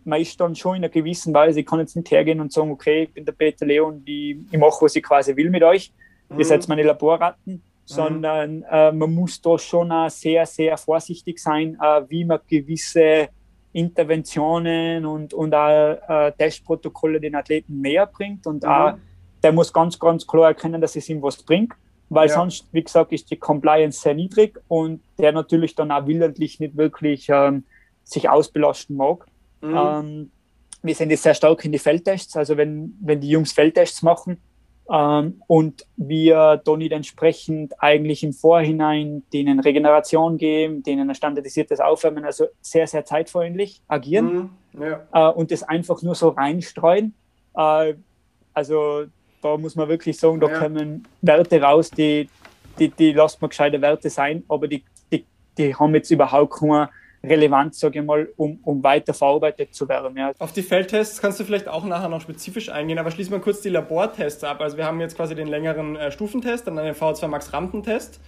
[0.05, 2.71] man ist dann schon in einer gewissen Weise, ich kann jetzt nicht hergehen und sagen,
[2.71, 5.91] okay, ich bin der Peter Leon, ich, ich mache, was ich quasi will mit euch.
[6.29, 6.39] Mhm.
[6.39, 7.61] Ihr seid meine Laborratten.
[7.87, 7.93] Mhm.
[7.93, 13.29] sondern äh, man muss da schon auch sehr, sehr vorsichtig sein, äh, wie man gewisse
[13.73, 18.69] Interventionen und, und auch äh, Testprotokolle den Athleten näher bringt und mhm.
[18.69, 18.93] auch
[19.43, 21.73] der muss ganz, ganz klar erkennen, dass es ihm was bringt.
[22.09, 22.35] weil ja.
[22.35, 26.75] sonst, wie gesagt, ist die Compliance sehr niedrig und der natürlich dann auch willentlich nicht
[26.77, 27.63] wirklich ähm,
[28.03, 29.25] sich ausbelasten mag.
[29.69, 29.77] Mhm.
[29.77, 30.31] Ähm,
[30.81, 34.37] wir sind jetzt sehr stark in die Feldtests, also wenn, wenn die Jungs Feldtests machen
[34.91, 42.23] ähm, und wir dann entsprechend eigentlich im Vorhinein denen Regeneration geben, denen ein standardisiertes Aufwärmen,
[42.23, 44.81] also sehr, sehr zeitfreundlich agieren mhm.
[44.81, 45.29] ja.
[45.29, 47.15] äh, und das einfach nur so reinstreuen.
[47.55, 47.95] Äh,
[48.53, 49.05] also
[49.41, 50.59] da muss man wirklich sagen, da ja.
[50.59, 52.29] kommen Werte raus, die,
[52.77, 55.25] die, die lassen wir gescheite Werte sein, aber die, die,
[55.57, 56.89] die haben jetzt überhaupt keine
[57.27, 60.17] Relevanz, sage ich mal, um, um weiter verarbeitet zu werden.
[60.17, 60.31] Ja.
[60.39, 63.61] Auf die Feldtests kannst du vielleicht auch nachher noch spezifisch eingehen, aber schließen wir kurz
[63.61, 64.61] die Labortests ab.
[64.61, 68.19] Also wir haben jetzt quasi den längeren äh, Stufentest, dann einen V2 Max Rampentest.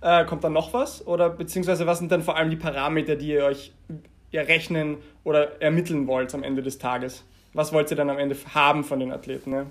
[0.00, 1.06] Äh, kommt dann noch was?
[1.06, 3.72] Oder beziehungsweise was sind dann vor allem die Parameter, die ihr euch
[4.32, 7.24] errechnen oder ermitteln wollt am Ende des Tages?
[7.52, 9.50] Was wollt ihr dann am Ende haben von den Athleten?
[9.50, 9.66] Ne?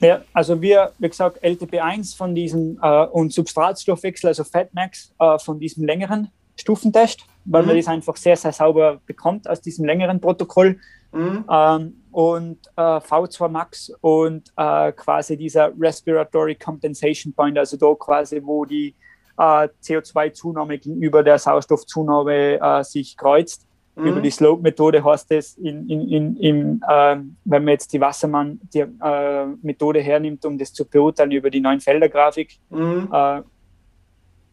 [0.00, 5.58] Ja, also wir, wie gesagt, LTP1 von diesem äh, und Substratstoffwechsel, also Fatmax äh, von
[5.58, 7.68] diesem längeren Stufentest, weil mhm.
[7.68, 10.78] man das einfach sehr, sehr sauber bekommt aus diesem längeren Protokoll.
[11.12, 11.44] Mhm.
[11.50, 18.40] Ähm, und äh, V2 Max und äh, quasi dieser Respiratory Compensation Point, also da quasi,
[18.42, 18.94] wo die
[19.38, 23.66] äh, CO2-Zunahme gegenüber der Sauerstoffzunahme äh, sich kreuzt.
[23.94, 24.06] Mhm.
[24.06, 29.98] Über die Slope-Methode heißt es, in, in, in, in äh, wenn man jetzt die Wassermann-Methode
[29.98, 33.08] äh, hernimmt, um das zu beurteilen über die neuen Felder-Grafik, mhm.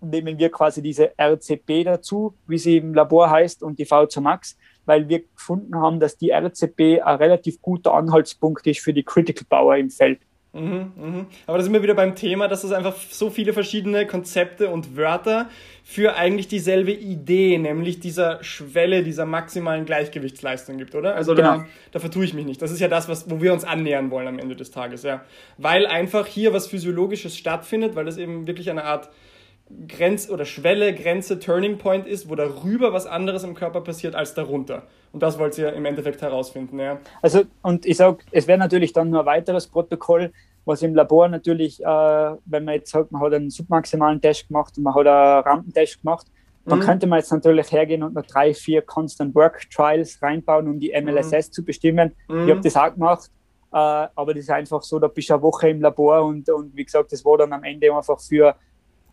[0.02, 4.58] Nehmen wir quasi diese RCP dazu, wie sie im Labor heißt, und die V2 Max,
[4.86, 9.46] weil wir gefunden haben, dass die RCP ein relativ guter Anhaltspunkt ist für die Critical
[9.50, 10.20] Power im Feld.
[10.52, 11.26] Mhm, mhm.
[11.46, 14.98] Aber da sind wir wieder beim Thema, dass es einfach so viele verschiedene Konzepte und
[14.98, 15.48] Wörter
[15.84, 21.14] für eigentlich dieselbe Idee, nämlich dieser Schwelle, dieser maximalen Gleichgewichtsleistung gibt, oder?
[21.14, 21.58] Also genau.
[21.58, 22.62] da, da vertue ich mich nicht.
[22.64, 25.24] Das ist ja das, was, wo wir uns annähern wollen am Ende des Tages, ja.
[25.60, 29.10] Weil einfach hier was Physiologisches stattfindet, weil das eben wirklich eine Art
[29.88, 34.34] Grenz oder Schwelle, Grenze, Turning Point ist, wo darüber was anderes im Körper passiert als
[34.34, 34.84] darunter.
[35.12, 37.00] Und das wollt ihr im Endeffekt herausfinden, ja.
[37.22, 40.32] Also, und ich sage, es wäre natürlich dann nur ein weiteres Protokoll,
[40.66, 44.74] was im Labor natürlich, äh, wenn man jetzt sagt, man hat einen submaximalen Test gemacht
[44.78, 46.28] und man hat einen Rampentest gemacht,
[46.66, 46.84] dann mhm.
[46.84, 50.92] könnte man jetzt natürlich hergehen und noch drei, vier Constant Work Trials reinbauen, um die
[51.00, 51.52] MLSS mhm.
[51.52, 52.16] zu bestimmen.
[52.28, 52.44] Mhm.
[52.46, 53.30] Ich habe das auch gemacht.
[53.72, 56.76] Äh, aber das ist einfach so, da bist du eine Woche im Labor und, und
[56.76, 58.56] wie gesagt, das war dann am Ende einfach für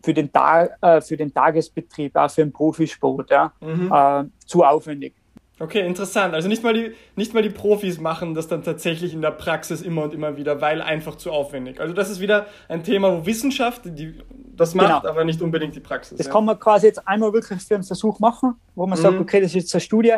[0.06, 3.92] für den, Tag, äh, für den Tagesbetrieb, auch für den Profisport, ja, mhm.
[3.92, 5.14] äh, zu aufwendig.
[5.58, 6.32] Okay, interessant.
[6.32, 9.82] Also nicht mal, die, nicht mal die Profis machen das dann tatsächlich in der Praxis
[9.82, 11.80] immer und immer wieder, weil einfach zu aufwendig.
[11.80, 14.14] Also das ist wieder ein Thema, wo Wissenschaft die,
[14.54, 15.12] das macht, genau.
[15.12, 16.18] aber nicht unbedingt die Praxis.
[16.18, 16.32] Das ja.
[16.32, 19.02] kann man quasi jetzt einmal wirklich für einen Versuch machen, wo man mhm.
[19.02, 20.16] sagt, okay, das ist jetzt eine Studie,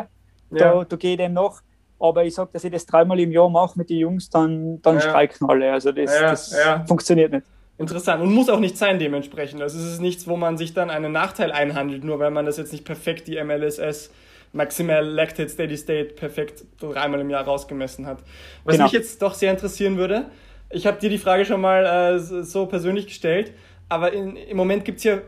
[0.51, 0.83] da, ja.
[0.83, 1.63] da gehe ich dem nach.
[1.99, 4.95] Aber ich sage, dass ich das dreimal im Jahr mache mit den Jungs, dann, dann
[4.95, 5.01] ja.
[5.01, 5.71] streiken alle.
[5.71, 7.45] Also das, das funktioniert nicht.
[7.79, 9.61] Interessant und muss auch nicht sein dementsprechend.
[9.61, 12.57] Also es ist nichts, wo man sich dann einen Nachteil einhandelt, nur weil man das
[12.57, 14.11] jetzt nicht perfekt die MLSS
[14.51, 18.19] Maximal Lactate Steady State perfekt dreimal im Jahr rausgemessen hat.
[18.65, 18.83] Was genau.
[18.85, 20.25] mich jetzt doch sehr interessieren würde,
[20.69, 23.53] ich habe dir die Frage schon mal äh, so persönlich gestellt,
[23.87, 25.19] aber in, im Moment gibt es ja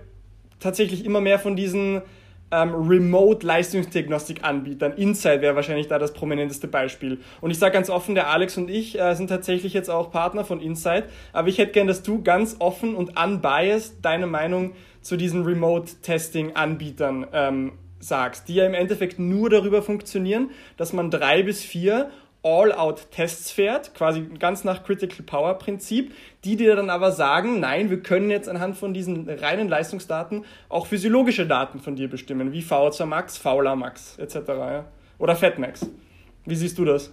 [0.60, 2.02] tatsächlich immer mehr von diesen
[2.52, 4.94] ähm, Remote-Leistungsdiagnostik-Anbietern.
[4.94, 7.20] Insight wäre wahrscheinlich da das prominenteste Beispiel.
[7.40, 10.44] Und ich sage ganz offen, der Alex und ich äh, sind tatsächlich jetzt auch Partner
[10.46, 15.18] von Insight, aber ich hätte gern, dass du ganz offen und unbiased deine Meinung zu
[15.18, 21.64] diesen Remote-Testing-Anbietern ähm, sagst, die ja im Endeffekt nur darüber funktionieren, dass man drei bis
[21.64, 22.10] vier
[22.44, 28.02] All-out-Tests fährt, quasi ganz nach Critical Power Prinzip, die dir dann aber sagen, nein, wir
[28.02, 33.06] können jetzt anhand von diesen reinen Leistungsdaten auch physiologische Daten von dir bestimmen, wie VO2
[33.06, 34.36] Max, Fauler Max etc.
[34.48, 34.86] Ja?
[35.20, 35.88] Oder Fatmax.
[36.46, 37.12] Wie siehst du das?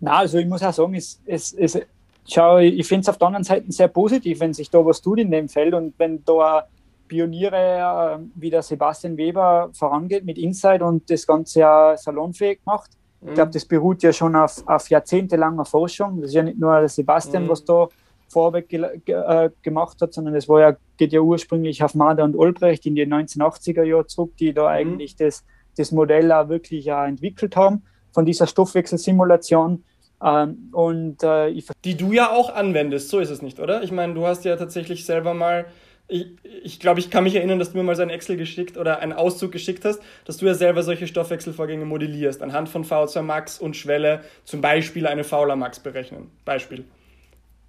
[0.00, 1.80] Na, also ich muss auch sagen, es, es, es,
[2.28, 5.18] schau, ich finde es auf der anderen Seite sehr positiv, wenn sich da was tut
[5.18, 6.66] in dem Feld und wenn da
[7.08, 12.90] Pioniere äh, wie der Sebastian Weber vorangeht mit Insight und das Ganze ja salonfähig macht
[13.24, 16.20] ich glaube, das beruht ja schon auf, auf jahrzehntelanger Forschung.
[16.20, 17.48] Das ist ja nicht nur der Sebastian, mhm.
[17.48, 17.88] was da
[18.28, 22.84] vorweg ge äh, gemacht hat, sondern war ja, geht ja ursprünglich auf Mader und Olbrecht
[22.86, 24.68] in die 1980er Jahre zurück, die da mhm.
[24.68, 25.44] eigentlich das,
[25.76, 29.84] das Modell auch wirklich auch entwickelt haben von dieser Stoffwechselsimulation.
[30.22, 33.82] Ähm, und, äh, die du ja auch anwendest, so ist es nicht, oder?
[33.82, 35.66] Ich meine, du hast ja tatsächlich selber mal
[36.08, 36.26] ich,
[36.62, 39.00] ich glaube, ich kann mich erinnern, dass du mir mal so ein Excel geschickt oder
[39.00, 43.58] einen Auszug geschickt hast, dass du ja selber solche Stoffwechselvorgänge modellierst, anhand von V2 Max
[43.58, 46.30] und Schwelle zum Beispiel eine Fauler Max berechnen.
[46.44, 46.84] Beispiel.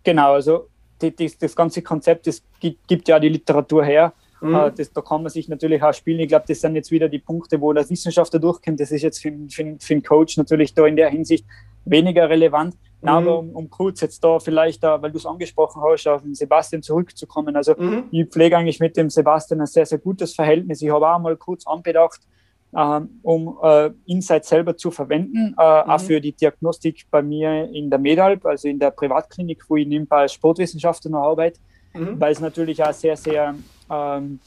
[0.04, 0.68] Genau, also
[1.02, 4.14] die, die, das ganze Konzept, das gibt, gibt ja die Literatur her.
[4.40, 4.54] Mhm.
[4.54, 6.20] Äh, das, da kann man sich natürlich auch spielen.
[6.20, 8.80] Ich glaube, das sind jetzt wieder die Punkte, wo der Wissenschaftler durchkommt.
[8.80, 11.46] Das ist jetzt für, für, für den Coach natürlich da in der Hinsicht
[11.90, 12.76] weniger relevant.
[13.02, 13.10] Mhm.
[13.10, 16.34] Aber um, um, kurz jetzt da vielleicht, da, weil du es angesprochen hast, auf den
[16.34, 17.56] Sebastian zurückzukommen.
[17.56, 18.06] Also mhm.
[18.12, 20.82] ich pflege eigentlich mit dem Sebastian ein sehr, sehr gutes Verhältnis.
[20.82, 22.22] Ich habe auch mal kurz anbedacht,
[22.76, 25.90] ähm, um äh, Insight selber zu verwenden, äh, mhm.
[25.90, 29.88] auch für die Diagnostik bei mir in der Medalb, also in der Privatklinik, wo ich
[29.88, 31.60] nebenbei als Sportwissenschaftler noch arbeite,
[31.94, 32.20] mhm.
[32.20, 33.56] weil es natürlich auch sehr, sehr
[33.90, 34.40] ähm,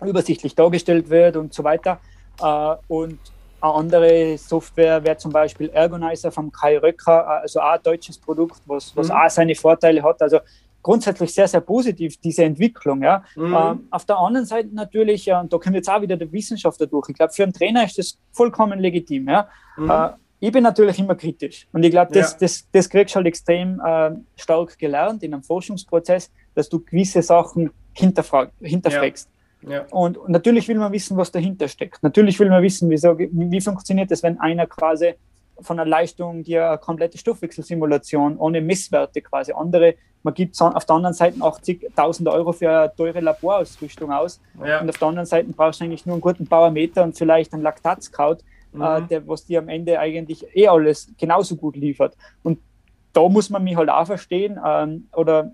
[0.00, 1.98] übersichtlich dargestellt wird und so weiter.
[2.40, 3.18] Äh, und
[3.66, 8.60] eine andere Software wäre zum Beispiel Ergonizer vom Kai Röcker, also auch ein deutsches Produkt,
[8.66, 9.14] was, was mhm.
[9.14, 10.22] auch seine Vorteile hat.
[10.22, 10.38] Also
[10.82, 13.02] grundsätzlich sehr, sehr positiv, diese Entwicklung.
[13.02, 13.24] Ja.
[13.34, 13.54] Mhm.
[13.54, 16.86] Ähm, auf der anderen Seite natürlich, ja, und da kommen jetzt auch wieder der Wissenschaftler
[16.86, 17.08] durch.
[17.08, 19.28] Ich glaube, für einen Trainer ist das vollkommen legitim.
[19.28, 19.48] Ja.
[19.76, 19.90] Mhm.
[19.90, 21.66] Äh, ich bin natürlich immer kritisch.
[21.72, 22.38] Und ich glaube, das, ja.
[22.40, 27.22] das, das kriegst du halt extrem äh, stark gelernt in einem Forschungsprozess, dass du gewisse
[27.22, 29.28] Sachen hinterfrag hinterfragst.
[29.28, 29.35] Ja.
[29.62, 29.86] Ja.
[29.90, 32.02] Und, und, natürlich will man wissen, was dahinter steckt.
[32.02, 35.14] Natürlich will man wissen, wieso, wie, wie funktioniert das, wenn einer quasi
[35.60, 39.52] von der Leistung die eine komplette Stoffwechselsimulation ohne Messwerte quasi.
[39.52, 44.80] Andere, man gibt auf der anderen Seite 80.000 Euro für eine teure Laborausrüstung aus ja.
[44.80, 47.62] und auf der anderen Seite brauchst du eigentlich nur einen guten Parameter und vielleicht einen
[47.62, 48.82] Laktatskraut, mhm.
[48.82, 52.16] äh, der, was dir am Ende eigentlich eh alles genauso gut liefert.
[52.42, 52.58] Und
[53.12, 55.52] da muss man mich halt auch verstehen ähm, oder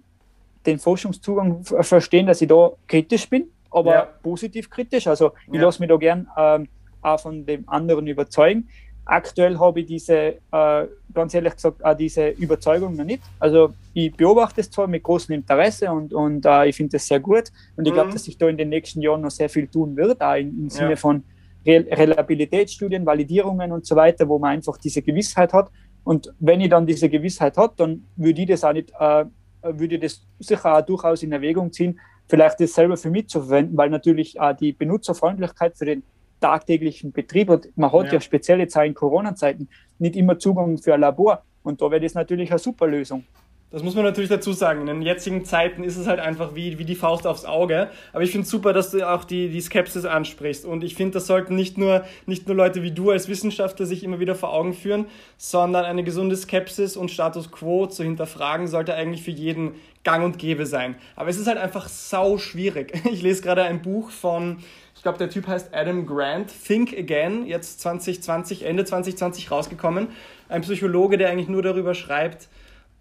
[0.67, 4.09] den Forschungszugang verstehen, dass ich da kritisch bin, aber ja.
[4.23, 5.07] positiv kritisch.
[5.07, 5.63] Also ich ja.
[5.63, 6.69] lasse mich da gern ähm,
[7.01, 8.69] auch von dem anderen überzeugen.
[9.05, 13.23] Aktuell habe ich diese, äh, ganz ehrlich gesagt, auch diese Überzeugung noch nicht.
[13.41, 17.19] Also ich beobachte es zwar mit großem Interesse und, und äh, ich finde es sehr
[17.19, 17.51] gut.
[17.77, 18.13] Und ich glaube, mhm.
[18.13, 20.71] dass sich da in den nächsten Jahren noch sehr viel tun wird, auch im, im
[20.71, 20.97] Sinne ja.
[20.97, 21.25] von
[21.67, 25.71] Re Reliabilitätsstudien, Validierungen und so weiter, wo man einfach diese Gewissheit hat.
[26.05, 29.25] Und wenn ich dann diese Gewissheit habe, dann würde ich das auch nicht, äh,
[29.63, 33.41] würde ich das sicher auch durchaus in Erwägung ziehen, vielleicht das selber für mich zu
[33.41, 36.03] verwenden, weil natürlich äh, die Benutzerfreundlichkeit für den
[36.41, 40.79] tagtäglichen Betrieb und man hat ja, ja speziell jetzt auch in Corona-Zeiten nicht immer Zugang
[40.79, 43.25] für ein Labor und da wäre das natürlich eine super Lösung.
[43.73, 44.83] Das muss man natürlich dazu sagen.
[44.83, 47.89] In den jetzigen Zeiten ist es halt einfach wie, wie die Faust aufs Auge.
[48.13, 50.67] Aber ich finde super, dass du auch die, die Skepsis ansprichst.
[50.67, 54.05] Und ich finde, das sollten nicht nur, nicht nur Leute wie du als Wissenschaftler sich
[54.05, 55.07] immer wieder vor Augen führen,
[55.39, 60.39] sondern eine gesunde Skepsis und Status quo zu hinterfragen sollte eigentlich für jeden gang und
[60.39, 60.97] gäbe sein.
[61.17, 62.93] Aber es ist halt einfach sau schwierig.
[63.13, 64.59] Ich lese gerade ein Buch von
[64.95, 70.07] ich glaube, der Typ heißt Adam Grant, Think Again, jetzt 2020, Ende 2020 rausgekommen.
[70.49, 72.49] Ein Psychologe, der eigentlich nur darüber schreibt,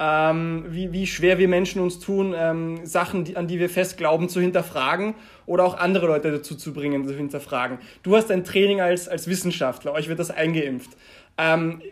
[0.03, 3.97] ähm, wie, wie schwer wir Menschen uns tun, ähm, Sachen, die, an die wir fest
[3.97, 5.13] glauben, zu hinterfragen
[5.45, 7.77] oder auch andere Leute dazu zu bringen, zu hinterfragen.
[8.01, 10.89] Du hast ein Training als, als Wissenschaftler, euch wird das eingeimpft.
[11.37, 11.83] Ähm,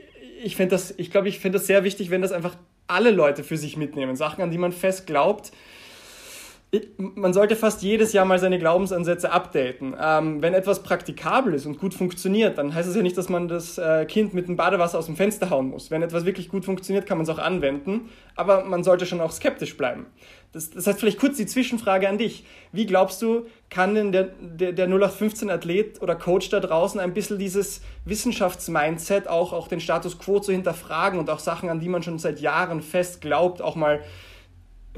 [0.43, 2.55] ich finde ich glaube, ich finde das sehr wichtig, wenn das einfach
[2.87, 4.15] alle Leute für sich mitnehmen.
[4.15, 5.51] Sachen, an die man fest glaubt,
[6.97, 9.95] man sollte fast jedes Jahr mal seine Glaubensansätze updaten.
[9.99, 13.47] Ähm, wenn etwas praktikabel ist und gut funktioniert, dann heißt es ja nicht, dass man
[13.47, 15.89] das äh, Kind mit dem Badewasser aus dem Fenster hauen muss.
[15.89, 19.32] Wenn etwas wirklich gut funktioniert, kann man es auch anwenden, aber man sollte schon auch
[19.32, 20.05] skeptisch bleiben.
[20.51, 22.45] Das, das heißt, vielleicht kurz die Zwischenfrage an dich.
[22.71, 27.39] Wie glaubst du, kann denn der, der, der 0815-Athlet oder Coach da draußen ein bisschen
[27.39, 32.03] dieses Wissenschaftsmindset, auch, auch den Status quo zu hinterfragen und auch Sachen, an die man
[32.03, 34.01] schon seit Jahren fest glaubt, auch mal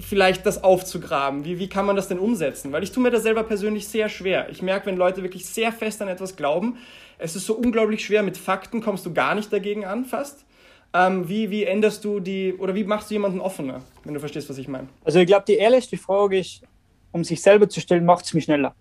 [0.02, 1.46] vielleicht das aufzugraben?
[1.46, 2.72] Wie, wie kann man das denn umsetzen?
[2.72, 4.50] Weil ich tue mir das selber persönlich sehr schwer.
[4.50, 6.78] Ich merke, wenn Leute wirklich sehr fest an etwas glauben,
[7.18, 8.24] es ist so unglaublich schwer.
[8.24, 10.46] Mit Fakten kommst du gar nicht dagegen an, fast.
[10.94, 14.50] Ähm, wie, wie änderst du die, oder wie machst du jemanden offener, wenn du verstehst,
[14.50, 14.88] was ich meine?
[15.06, 16.64] Also ich glaube, die ehrlichste Frage ist,
[17.12, 18.76] um sich selber zu stellen, macht es mich schneller.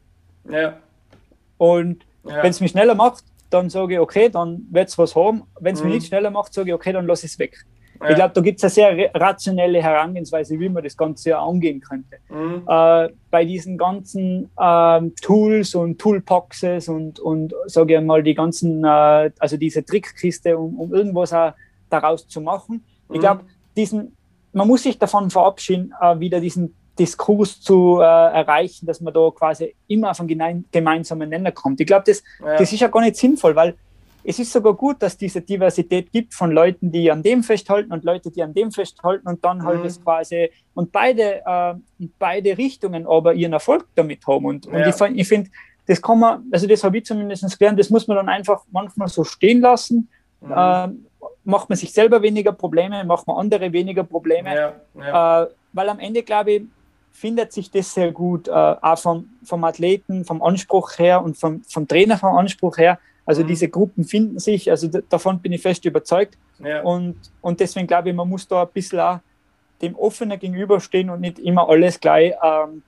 [0.50, 0.78] Ja.
[1.59, 2.42] Und ja.
[2.42, 5.42] wenn es mich schneller macht, dann sage ich, okay, dann wird es was haben.
[5.61, 5.88] Wenn es mhm.
[5.88, 7.64] mich nicht schneller macht, sage ich, okay, dann lass es weg.
[8.00, 8.10] Ja.
[8.10, 12.16] Ich glaube, da gibt es eine sehr rationelle Herangehensweise, wie man das Ganze angehen könnte.
[12.30, 12.62] Mhm.
[12.66, 18.84] Äh, bei diesen ganzen äh, Tools und Toolboxes und, und sage ich mal, die ganzen,
[18.84, 21.34] äh, also diese Trickkiste, um, um irgendwas
[21.90, 22.84] daraus zu machen.
[23.08, 23.14] Mhm.
[23.14, 23.44] Ich glaube,
[23.76, 24.16] diesen,
[24.52, 29.30] man muss sich davon verabschieden, äh, wieder diesen Diskurs zu äh, erreichen, dass man da
[29.30, 31.80] quasi immer auf einen gemeinsamen Nenner kommt.
[31.80, 32.56] Ich glaube, das, ja.
[32.56, 33.74] das ist ja gar nicht sinnvoll, weil
[34.24, 38.04] es ist sogar gut, dass diese Diversität gibt von Leuten, die an dem festhalten und
[38.04, 39.87] Leute, die an dem festhalten und dann halt mhm.
[39.87, 41.74] es quasi und beide, äh,
[42.18, 44.44] beide Richtungen aber ihren Erfolg damit haben.
[44.44, 44.88] Und, und ja.
[44.88, 45.50] ich, ich finde,
[45.87, 49.09] das kann man, also das habe ich zumindest gelernt, das muss man dann einfach manchmal
[49.09, 50.09] so stehen lassen.
[50.40, 50.52] Mhm.
[50.52, 50.88] Äh,
[51.44, 54.54] macht man sich selber weniger Probleme, macht man andere weniger Probleme.
[54.54, 54.73] Ja.
[54.98, 55.42] Ja.
[55.42, 56.62] Äh, weil am Ende, glaube ich,
[57.12, 61.62] findet sich das sehr gut, äh, auch vom, vom Athleten, vom Anspruch her und vom,
[61.64, 63.48] vom Trainer vom Anspruch her also mhm.
[63.48, 66.37] diese Gruppen finden sich, also davon bin ich fest überzeugt.
[66.58, 66.83] Ja.
[66.83, 69.18] Und, und deswegen glaube ich, man muss da ein bisschen auch
[69.83, 72.83] dem offener gegenüberstehen und nicht immer alles gleich ähm,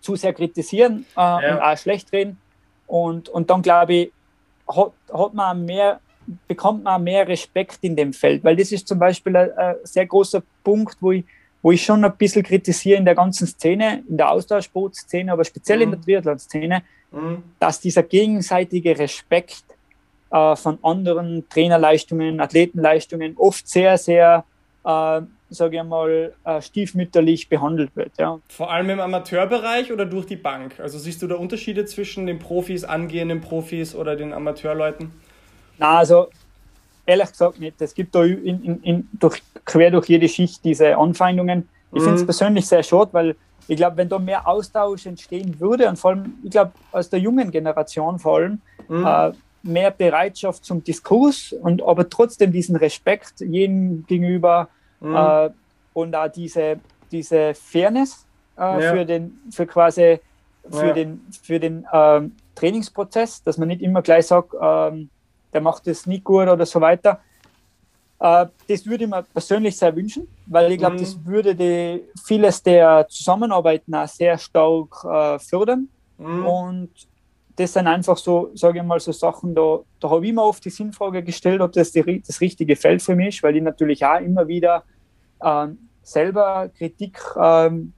[0.00, 1.54] zu sehr kritisieren äh, ja.
[1.54, 2.38] und auch schlecht reden.
[2.86, 4.12] Und, und dann glaube ich,
[4.68, 6.00] hat, hat man mehr,
[6.46, 10.06] bekommt man mehr Respekt in dem Feld, weil das ist zum Beispiel ein, ein sehr
[10.06, 11.24] großer Punkt, wo ich,
[11.62, 15.78] wo ich schon ein bisschen kritisiere in der ganzen Szene, in der Austauschsportszene, aber speziell
[15.78, 15.82] mhm.
[15.82, 16.82] in der Triathlon-Szene,
[17.12, 17.42] mhm.
[17.58, 19.64] dass dieser gegenseitige Respekt
[20.30, 24.44] äh, von anderen Trainerleistungen, Athletenleistungen oft sehr, sehr,
[24.84, 28.12] äh, sage ich mal, äh, stiefmütterlich behandelt wird.
[28.18, 28.38] Ja.
[28.48, 30.78] Vor allem im Amateurbereich oder durch die Bank?
[30.78, 35.10] Also siehst du da Unterschiede zwischen den Profis, angehenden Profis oder den Amateurleuten?
[35.78, 36.28] Na, also
[37.06, 37.80] ehrlich gesagt nicht.
[37.80, 41.68] Es gibt da in, in, in, durch, quer durch jede Schicht diese Anfeindungen.
[41.92, 42.04] Ich mhm.
[42.04, 43.36] finde es persönlich sehr schade, weil
[43.70, 47.20] ich glaube, wenn da mehr Austausch entstehen würde und vor allem, ich glaube, aus der
[47.20, 49.06] jungen Generation vor allem, mhm.
[49.06, 54.68] äh, mehr Bereitschaft zum Diskurs und aber trotzdem diesen Respekt jedem gegenüber
[54.98, 55.14] mhm.
[55.14, 55.50] äh,
[55.92, 56.80] und auch diese,
[57.12, 58.26] diese Fairness
[58.58, 58.92] äh, ja.
[58.92, 60.18] für den, für quasi
[60.68, 60.92] für ja.
[60.92, 65.10] den, für den ähm, Trainingsprozess, dass man nicht immer gleich sagt, ähm,
[65.52, 67.20] der macht das nicht gut oder so weiter.
[68.20, 71.00] Äh, das würde ich mir persönlich sehr wünschen, weil ich glaube, mhm.
[71.00, 75.88] das würde die, vieles der Zusammenarbeiten auch sehr stark äh, fördern.
[76.18, 76.46] Mhm.
[76.46, 76.90] Und
[77.56, 80.64] das sind einfach so, sage ich mal, so Sachen, da, da habe ich mir oft
[80.64, 84.04] die Sinnfrage gestellt, ob das die, das richtige Feld für mich ist, weil ich natürlich
[84.04, 84.84] auch immer wieder
[85.42, 87.92] ähm, selber Kritik ähm,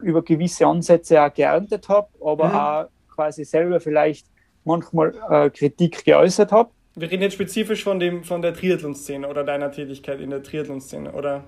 [0.00, 2.54] über gewisse Ansätze auch geerntet habe, aber mhm.
[2.54, 4.26] auch quasi selber vielleicht
[4.64, 6.70] manchmal äh, Kritik geäußert habe.
[6.98, 11.12] Wir reden jetzt spezifisch von, dem, von der Triathlon-Szene oder deiner Tätigkeit in der Triathlon-Szene,
[11.12, 11.44] oder?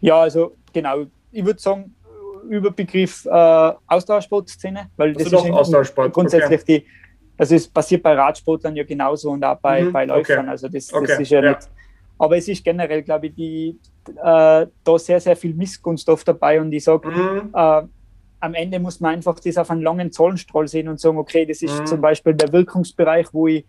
[0.00, 1.06] Ja, also genau.
[1.32, 1.94] Ich würde sagen,
[2.48, 6.12] Überbegriff äh, Austauschsportszene, weil also das ist Austauschsport.
[6.12, 6.78] grundsätzlich okay.
[6.78, 6.86] die,
[7.36, 10.40] also es passiert bei Radsportlern ja genauso und auch bei, mhm, bei Läufern.
[10.40, 10.48] Okay.
[10.48, 11.06] Also das, okay.
[11.08, 11.68] das ist ja, ja, nicht.
[12.16, 13.78] Aber es ist generell, glaube ich, die,
[14.08, 17.50] äh, da sehr, sehr viel Missgunst oft dabei und ich sage, mhm.
[17.52, 17.82] äh,
[18.38, 21.62] am Ende muss man einfach das auf einen langen Zahlenstrahl sehen und sagen, okay, das
[21.62, 21.86] ist mhm.
[21.86, 23.64] zum Beispiel der Wirkungsbereich, wo ich,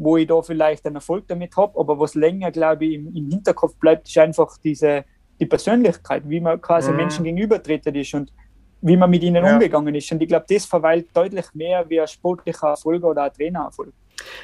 [0.00, 3.28] wo ich da vielleicht einen Erfolg damit habe, aber was länger, glaube ich, im, im
[3.28, 5.04] Hinterkopf bleibt, ist einfach diese,
[5.38, 6.96] die Persönlichkeit, wie man quasi mhm.
[6.96, 8.32] Menschen gegenübertreten ist und
[8.80, 9.52] wie man mit ihnen ja.
[9.52, 10.10] umgegangen ist.
[10.10, 13.92] Und ich glaube, das verweilt deutlich mehr wie ein sportlicher Erfolg oder ein Trainererfolg.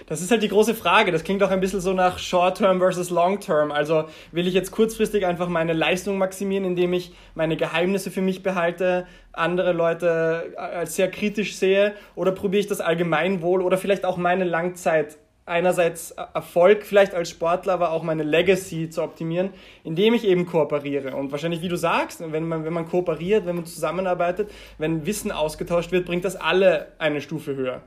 [0.07, 1.11] Das ist halt die große Frage.
[1.11, 3.73] Das klingt auch ein bisschen so nach Short-Term versus Long-Term.
[3.73, 8.43] Also will ich jetzt kurzfristig einfach meine Leistung maximieren, indem ich meine Geheimnisse für mich
[8.43, 14.19] behalte, andere Leute als sehr kritisch sehe, oder probiere ich das Allgemeinwohl oder vielleicht auch
[14.19, 15.17] meine Langzeit
[15.47, 19.51] einerseits Erfolg vielleicht als Sportler, aber auch meine Legacy zu optimieren,
[19.85, 21.15] indem ich eben kooperiere.
[21.15, 25.31] Und wahrscheinlich, wie du sagst, wenn man, wenn man kooperiert, wenn man zusammenarbeitet, wenn Wissen
[25.31, 27.83] ausgetauscht wird, bringt das alle eine Stufe höher.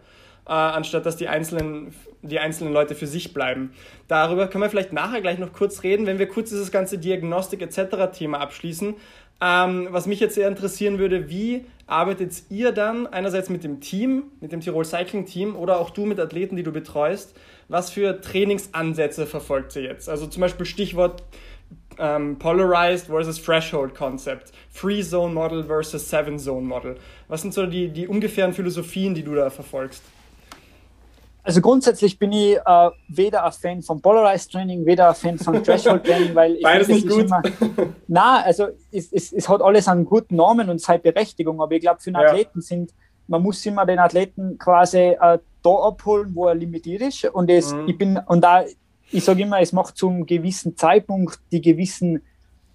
[0.49, 1.93] Äh, anstatt dass die einzelnen,
[2.24, 3.72] die einzelnen Leute für sich bleiben.
[4.07, 7.62] Darüber können wir vielleicht nachher gleich noch kurz reden, wenn wir kurz dieses ganze Diagnostik
[7.62, 8.18] etc.
[8.18, 8.95] Thema abschließen.
[9.41, 14.23] Ähm, was mich jetzt sehr interessieren würde, wie arbeitet ihr dann einerseits mit dem Team,
[14.41, 17.35] mit dem Tirol Cycling Team oder auch du mit Athleten, die du betreust?
[17.69, 20.09] Was für Trainingsansätze verfolgt ihr jetzt?
[20.09, 21.23] Also zum Beispiel Stichwort
[21.97, 26.97] ähm, Polarized versus Threshold Concept, Free Zone Model versus Seven Zone Model.
[27.27, 30.03] Was sind so die, die ungefähren Philosophien, die du da verfolgst?
[31.49, 35.63] Also grundsätzlich bin ich äh, weder ein Fan von Polarized Training, weder ein Fan von
[35.63, 37.21] Threshold Training, weil ich Beides nicht gut.
[37.21, 37.41] Immer,
[38.07, 41.81] na, also es, es, es, hat alles einen guten Namen und seine Berechtigung, aber ich
[41.81, 42.27] glaube für einen ja.
[42.27, 42.93] Athleten sind,
[43.25, 47.73] man muss immer den Athleten quasi äh, da abholen, wo er limitiert ist und es,
[47.73, 47.87] mhm.
[47.87, 48.65] ich bin und da
[49.11, 52.17] ich sage immer, es macht zum gewissen Zeitpunkt die gewissen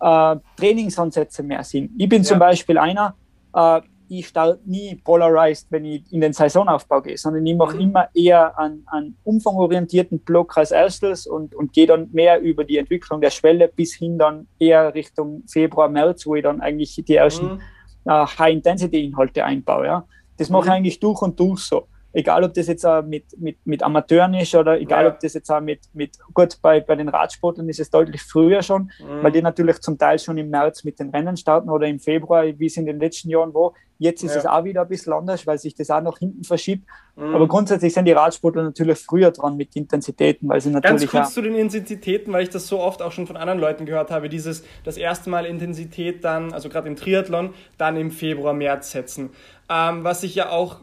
[0.00, 1.94] äh, Trainingsansätze mehr Sinn.
[1.96, 2.28] Ich bin ja.
[2.28, 3.14] zum Beispiel einer,
[3.54, 7.82] äh, ich starte nie polarized, wenn ich in den Saisonaufbau gehe, sondern ich mache mhm.
[7.82, 12.78] immer eher einen, einen umfangorientierten Block als erstes und, und gehe dann mehr über die
[12.78, 17.14] Entwicklung der Schwelle bis hin dann eher Richtung Februar, März, wo ich dann eigentlich die
[17.14, 17.60] ersten mhm.
[18.06, 19.86] uh, High-Intensity-Inhalte einbaue.
[19.86, 20.06] Ja.
[20.36, 20.74] Das mache ich mhm.
[20.74, 24.54] eigentlich durch und durch so egal ob das jetzt auch mit, mit, mit Amateuren ist
[24.54, 25.10] oder egal ja.
[25.10, 28.62] ob das jetzt auch mit, mit gut, bei, bei den Radsportlern ist es deutlich früher
[28.62, 29.22] schon, mhm.
[29.22, 32.44] weil die natürlich zum Teil schon im März mit den Rennen starten oder im Februar,
[32.44, 33.72] wie es in den letzten Jahren war.
[33.98, 34.40] Jetzt ist ja.
[34.40, 36.86] es auch wieder ein bisschen anders, weil sich das auch nach hinten verschiebt.
[37.16, 37.34] Mhm.
[37.34, 41.10] Aber grundsätzlich sind die Radsportler natürlich früher dran mit Intensitäten, weil sie natürlich.
[41.10, 43.86] Ganz kurz zu den Intensitäten, weil ich das so oft auch schon von anderen Leuten
[43.86, 48.52] gehört habe, dieses das erste Mal Intensität dann, also gerade im Triathlon, dann im Februar,
[48.52, 49.30] März setzen.
[49.68, 50.80] Ähm, was ich ja auch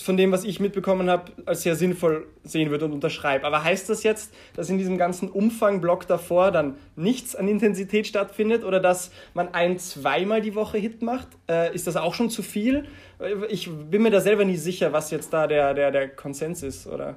[0.00, 3.46] von dem, was ich mitbekommen habe, als sehr sinnvoll sehen würde und unterschreibe.
[3.46, 8.64] Aber heißt das jetzt, dass in diesem ganzen Umfangblock davor dann nichts an Intensität stattfindet
[8.64, 11.28] oder dass man ein-, zweimal die Woche Hit macht?
[11.48, 12.86] Äh, ist das auch schon zu viel?
[13.48, 16.86] Ich bin mir da selber nie sicher, was jetzt da der, der, der Konsens ist,
[16.86, 17.16] oder?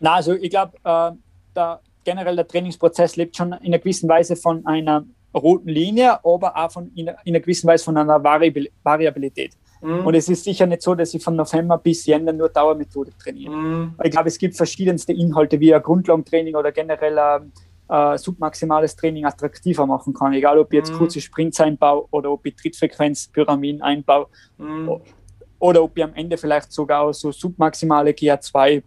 [0.00, 1.12] Na, also ich glaube, äh,
[1.54, 6.56] der, generell der Trainingsprozess lebt schon in einer gewissen Weise von einer roten Linie, aber
[6.56, 9.52] auch von, in, in einer gewissen Weise von einer Variabilität.
[9.80, 10.06] Mhm.
[10.06, 13.54] Und es ist sicher nicht so, dass ich von November bis Jänner nur Dauermethode trainiere.
[13.54, 13.94] Mhm.
[14.02, 17.52] Ich glaube, es gibt verschiedenste Inhalte, wie ein Grundlagentraining oder generell ein
[17.88, 20.32] äh, submaximales Training attraktiver machen kann.
[20.32, 20.98] Egal, ob ich jetzt mhm.
[20.98, 24.26] kurze Sprints einbaue oder ob ich Trittfrequenzpyramiden einbaue
[24.58, 25.00] mhm.
[25.58, 28.82] oder ob ich am Ende vielleicht sogar so submaximale GA2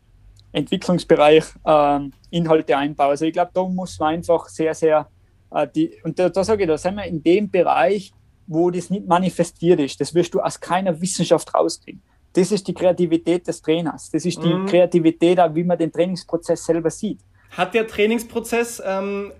[0.54, 3.10] Entwicklungsbereich äh, Inhalte einbaue.
[3.10, 5.08] Also ich glaube, da muss man einfach sehr, sehr
[5.52, 8.14] äh, die, und da, da sage ich, da sind wir in dem Bereich,
[8.52, 10.00] wo das nicht manifestiert ist.
[10.02, 12.02] Das wirst du aus keiner Wissenschaft rauskriegen.
[12.34, 14.10] Das ist die Kreativität des Trainers.
[14.12, 14.66] Das ist die mhm.
[14.66, 17.20] Kreativität, wie man den Trainingsprozess selber sieht.
[17.52, 19.32] Hat der Trainingsprozess ähm,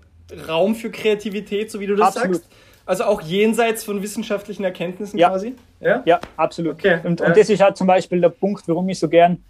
[0.48, 2.36] Raum für Kreativität, so wie du das absolut.
[2.36, 2.52] sagst?
[2.84, 5.28] Also auch jenseits von wissenschaftlichen Erkenntnissen ja.
[5.28, 5.54] quasi?
[5.80, 6.74] Ja, ja absolut.
[6.74, 7.00] Okay.
[7.04, 7.26] Und, ja.
[7.26, 9.42] und das ist halt zum Beispiel der Punkt, warum ich so gern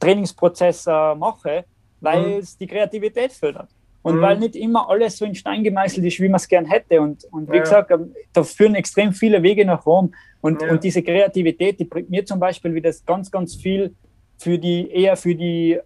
[0.00, 1.64] Trainingsprozess äh, mache,
[2.00, 2.38] weil mhm.
[2.38, 3.68] es die Kreativität fördert.
[4.08, 4.22] Und mhm.
[4.22, 7.00] weil nicht immer alles so in Stein gemeißelt ist, wie man es gern hätte.
[7.02, 7.62] Und, und wie ja.
[7.62, 10.14] gesagt, ähm, da führen extrem viele Wege nach Rom.
[10.40, 10.70] Und, ja.
[10.70, 13.94] und diese Kreativität, die bringt mir zum Beispiel wieder ganz, ganz viel
[14.38, 15.78] für die, eher für die,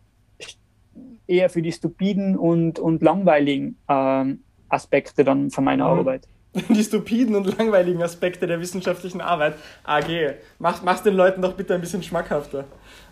[1.26, 5.98] eher für die stupiden und, und langweiligen ähm, Aspekte dann von meiner mhm.
[5.98, 6.28] Arbeit.
[6.68, 9.54] Die stupiden und langweiligen Aspekte der wissenschaftlichen Arbeit.
[9.84, 10.34] AG.
[10.58, 12.66] Mach, mach's den Leuten doch bitte ein bisschen schmackhafter.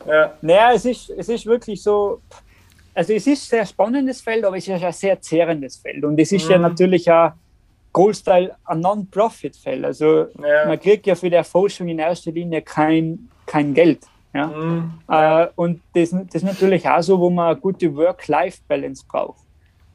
[0.06, 0.34] Ja.
[0.42, 2.20] Naja, es ist, es ist wirklich so,
[3.00, 6.04] also es ist ein sehr spannendes Feld, aber es ist ein sehr zehrendes Feld.
[6.04, 6.50] Und es ist mhm.
[6.50, 7.32] ja natürlich ein
[7.94, 9.86] Großteil ein Non-Profit-Feld.
[9.86, 10.66] Also ja.
[10.66, 14.00] man kriegt ja für die Forschung in erster Linie kein, kein Geld.
[14.34, 14.48] Ja?
[14.48, 14.92] Mhm.
[15.08, 19.44] Äh, und das, das ist natürlich auch so, wo man eine gute Work-Life-Balance braucht.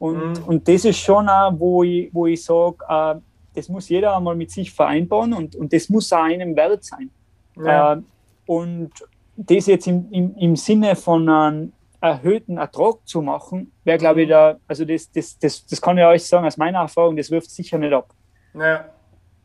[0.00, 0.44] Und, mhm.
[0.44, 3.14] und das ist schon auch, wo ich, wo ich sage, äh,
[3.54, 7.10] das muss jeder einmal mit sich vereinbaren und, und das muss auch einem wert sein.
[7.56, 7.92] Ja.
[7.92, 8.02] Äh,
[8.46, 8.90] und
[9.36, 14.28] das jetzt im, im, im Sinne von einem erhöhten Ertrag zu machen, wäre, glaube ich,
[14.28, 17.50] da, also das, das, das, das kann ich euch sagen, aus meiner Erfahrung, das wirft
[17.50, 18.12] sicher nicht ab.
[18.54, 18.86] Ja.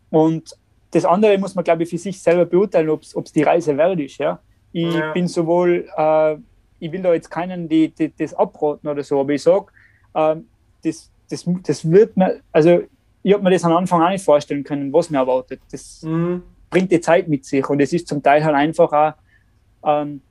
[0.09, 0.55] Und
[0.91, 3.99] das andere muss man, glaube ich, für sich selber beurteilen, ob es die Reise wert
[3.99, 4.17] ist.
[4.17, 4.39] Ja?
[4.71, 5.11] Ich ja.
[5.13, 6.35] bin sowohl, äh,
[6.79, 9.67] ich will da jetzt keinen die, die, das abraten oder so, aber ich sage,
[10.13, 10.35] äh,
[10.83, 12.81] das, das, das wird mir, also
[13.23, 15.61] ich habe mir das am Anfang auch nicht vorstellen können, was mir erwartet.
[15.71, 16.43] Das mhm.
[16.69, 19.13] bringt die Zeit mit sich und es ist zum Teil halt einfach auch
[19.85, 20.21] ähm,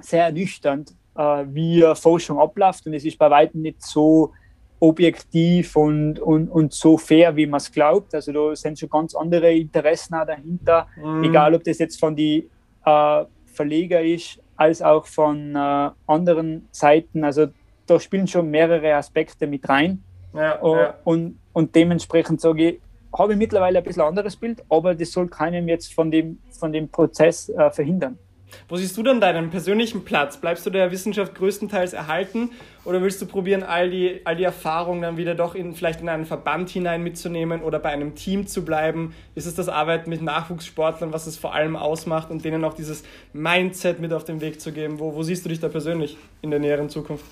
[0.00, 2.86] sehr ernüchternd, wie Forschung abläuft.
[2.86, 4.32] Und es ist bei weitem nicht so
[4.80, 8.14] objektiv und, und, und so fair, wie man es glaubt.
[8.14, 11.24] Also da sind schon ganz andere Interessen auch dahinter, mhm.
[11.24, 12.44] egal ob das jetzt von den
[12.84, 17.24] äh, Verleger ist, als auch von äh, anderen Seiten.
[17.24, 17.48] Also
[17.86, 20.02] da spielen schon mehrere Aspekte mit rein.
[20.34, 20.94] Ja, und, ja.
[21.04, 22.80] und, und, dementsprechend sage ich,
[23.16, 26.70] habe ich mittlerweile ein bisschen anderes Bild, aber das soll keinem jetzt von dem, von
[26.70, 28.18] dem Prozess äh, verhindern.
[28.68, 30.36] Wo siehst du dann deinen persönlichen Platz?
[30.38, 32.50] Bleibst du der Wissenschaft größtenteils erhalten
[32.84, 36.08] oder willst du probieren, all die, all die Erfahrungen dann wieder doch in, vielleicht in
[36.08, 39.14] einen Verband hinein mitzunehmen oder bei einem Team zu bleiben?
[39.34, 43.04] Ist es das Arbeiten mit Nachwuchssportlern, was es vor allem ausmacht und denen auch dieses
[43.32, 44.98] Mindset mit auf den Weg zu geben?
[44.98, 47.24] Wo, wo siehst du dich da persönlich in der näheren Zukunft?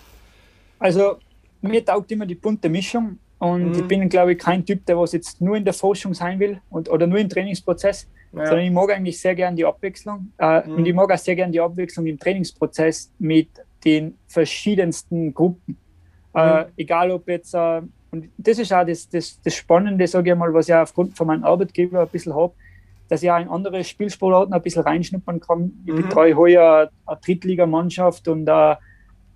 [0.79, 1.19] Also,
[1.63, 3.75] mir taugt immer die bunte Mischung und mhm.
[3.75, 6.61] ich bin, glaube ich, kein Typ, der was jetzt nur in der Forschung sein will
[6.71, 8.47] und, oder nur im Trainingsprozess ja.
[8.47, 10.33] sondern ich mag eigentlich sehr gern die Abwechslung.
[10.39, 10.75] Äh, mhm.
[10.75, 13.49] Und ich mag auch sehr gern die Abwechslung im Trainingsprozess mit
[13.85, 15.79] den verschiedensten Gruppen.
[16.35, 16.67] Äh, mhm.
[16.77, 20.53] egal ob jetzt, äh, und das ist auch das, das, das Spannende, sage ich mal,
[20.53, 22.53] was ich aufgrund von meinem Arbeitgeber ein bisschen habe,
[23.09, 25.73] dass ich auch in andere Spielsportarten ein bisschen reinschnuppern kann.
[25.87, 26.03] Ich mhm.
[26.03, 28.49] betreue heuer eine Drittligamannschaft und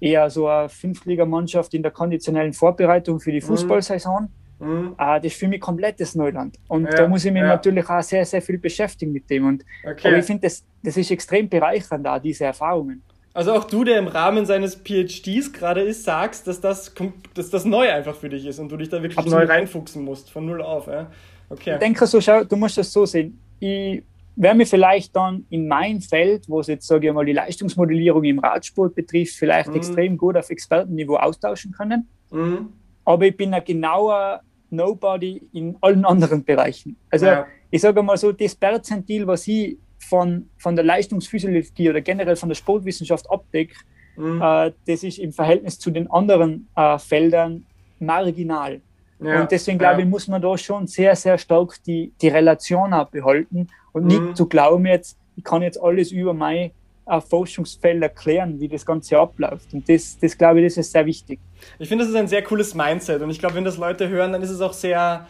[0.01, 3.47] eher so eine Fünftligamannschaft in der konditionellen Vorbereitung für die mhm.
[3.47, 4.29] Fußballsaison.
[4.61, 4.95] Mhm.
[4.97, 6.57] Ah, das ist für mich komplettes Neuland.
[6.69, 7.49] Und ja, da muss ich mich ja.
[7.49, 9.47] natürlich auch sehr, sehr viel beschäftigen mit dem.
[9.47, 10.09] Und, okay.
[10.09, 13.03] Aber ich finde, das, das ist extrem bereichernd, da diese Erfahrungen.
[13.33, 16.93] Also auch du, der im Rahmen seines PhDs gerade ist, sagst, dass das,
[17.35, 19.47] dass das neu einfach für dich ist und du dich da wirklich Absolut.
[19.47, 20.89] neu reinfuchsen musst, von null auf.
[20.89, 21.11] Ja?
[21.49, 21.75] Okay.
[21.75, 23.41] Ich denke so, schau, du musst das so sehen.
[23.61, 24.03] Ich
[24.35, 28.25] werde mich vielleicht dann in mein Feld, wo es jetzt, sage ich mal, die Leistungsmodellierung
[28.25, 29.77] im Radsport betrifft, vielleicht mhm.
[29.77, 32.09] extrem gut auf Expertenniveau austauschen können.
[32.31, 32.73] Mhm.
[33.05, 34.41] Aber ich bin ein genauer
[34.71, 36.97] Nobody in allen anderen Bereichen.
[37.11, 37.47] Also ja.
[37.71, 42.49] ich sage mal so, das Perzentil, was ich von, von der Leistungsphysiologie oder generell von
[42.49, 43.75] der Sportwissenschaft abdecke,
[44.16, 44.41] mhm.
[44.41, 47.66] äh, das ist im Verhältnis zu den anderen äh, Feldern
[47.99, 48.81] marginal.
[49.23, 49.43] Ja.
[49.43, 53.68] Und deswegen glaube ich, muss man da schon sehr, sehr stark die, die Relation behalten
[53.93, 54.09] und mhm.
[54.09, 56.71] nicht zu glauben jetzt, ich kann jetzt alles über mein
[57.11, 59.73] äh, Forschungsfeld erklären, wie das Ganze abläuft.
[59.73, 61.41] Und das, das glaube ich, das ist sehr wichtig.
[61.79, 63.23] Ich finde, das ist ein sehr cooles Mindset.
[63.23, 65.27] Und ich glaube, wenn das Leute hören, dann ist es auch sehr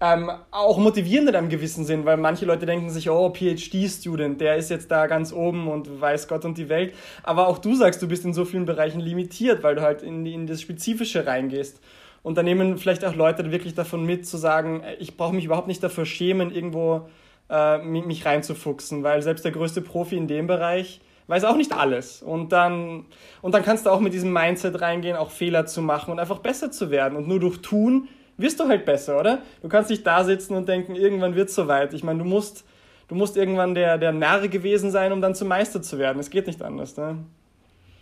[0.00, 4.56] ähm, auch motivierend in einem gewissen Sinn, weil manche Leute denken sich, oh, PhD-Student, der
[4.56, 6.94] ist jetzt da ganz oben und weiß Gott und die Welt.
[7.22, 10.24] Aber auch du sagst, du bist in so vielen Bereichen limitiert, weil du halt in,
[10.24, 11.80] in das Spezifische reingehst.
[12.22, 15.68] Und da nehmen vielleicht auch Leute wirklich davon mit, zu sagen, ich brauche mich überhaupt
[15.68, 17.08] nicht dafür schämen, irgendwo
[17.50, 22.22] äh, mich reinzufuchsen, weil selbst der größte Profi in dem Bereich weiß auch nicht alles.
[22.22, 23.06] Und dann,
[23.42, 26.38] und dann kannst du auch mit diesem Mindset reingehen, auch Fehler zu machen und einfach
[26.38, 27.16] besser zu werden.
[27.16, 29.42] Und nur durch Tun wirst du halt besser, oder?
[29.62, 31.92] Du kannst nicht da sitzen und denken, irgendwann wird es soweit.
[31.92, 32.64] Ich meine, du musst,
[33.08, 36.18] du musst irgendwann der, der Narr gewesen sein, um dann zum Meister zu werden.
[36.18, 37.18] Es geht nicht anders, ne?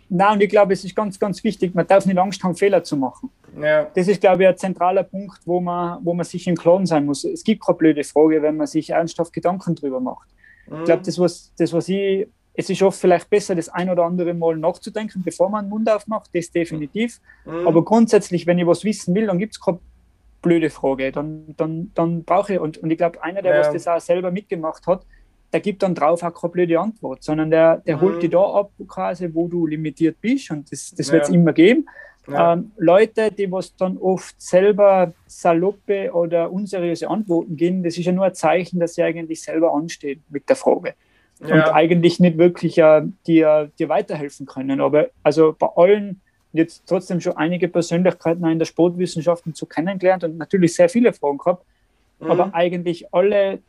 [0.09, 2.81] Nein, und ich glaube, es ist ganz, ganz wichtig, man darf nicht Angst haben, Fehler
[2.81, 3.29] zu machen.
[3.61, 3.87] Ja.
[3.93, 7.05] Das ist, glaube ich, ein zentraler Punkt, wo man, wo man sich im Klaren sein
[7.05, 7.25] muss.
[7.25, 10.29] Es gibt keine blöde Frage, wenn man sich ernsthaft Gedanken drüber macht.
[10.69, 10.77] Mhm.
[10.79, 12.27] Ich glaube, das was, das, was ich,
[12.59, 15.89] es ist oft vielleicht besser, das ein oder andere Mal nachzudenken, bevor man den Mund
[15.89, 17.21] aufmacht, das definitiv.
[17.45, 17.67] Mhm.
[17.67, 19.79] Aber grundsätzlich, wenn ich was wissen will, dann gibt es keine
[20.41, 21.11] blöde Frage.
[21.11, 23.59] Dann, dann, dann brauche ich, und, und ich glaube, einer, der ja.
[23.59, 25.05] was das auch selber mitgemacht hat,
[25.53, 28.01] der gibt dann drauf auch keine blöde Antwort, sondern der, der mhm.
[28.01, 31.53] holt dich da ab, quasi, wo du limitiert bist und das, das wird es immer
[31.53, 31.87] geben.
[32.27, 32.53] Ja.
[32.53, 38.11] Ähm, Leute, die was dann oft selber saloppe oder unseriöse Antworten geben, das ist ja
[38.11, 40.95] nur ein Zeichen, dass sie eigentlich selber anstehen mit der Frage.
[41.39, 41.67] Ja.
[41.67, 44.81] Und eigentlich nicht wirklich äh, dir, dir weiterhelfen können.
[44.81, 46.21] Aber also bei allen
[46.53, 51.37] jetzt trotzdem schon einige Persönlichkeiten in der Sportwissenschaften zu kennengelernt und natürlich sehr viele Fragen
[51.37, 51.65] gehabt.
[52.19, 52.31] Mhm.
[52.31, 53.59] Aber eigentlich alle,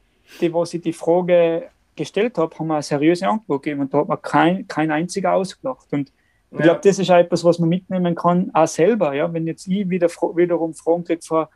[0.40, 3.98] die, wo ich die Frage gestellt habe, haben wir eine seriöse Antwort gegeben und da
[3.98, 5.92] hat man kein, kein einziger ausgelacht.
[5.92, 6.12] Und
[6.50, 9.12] ich glaube, das ist auch etwas, was man mitnehmen kann, auch selber.
[9.12, 9.30] Ja?
[9.32, 11.46] Wenn jetzt ich wieder, wiederum Fragen kriege von,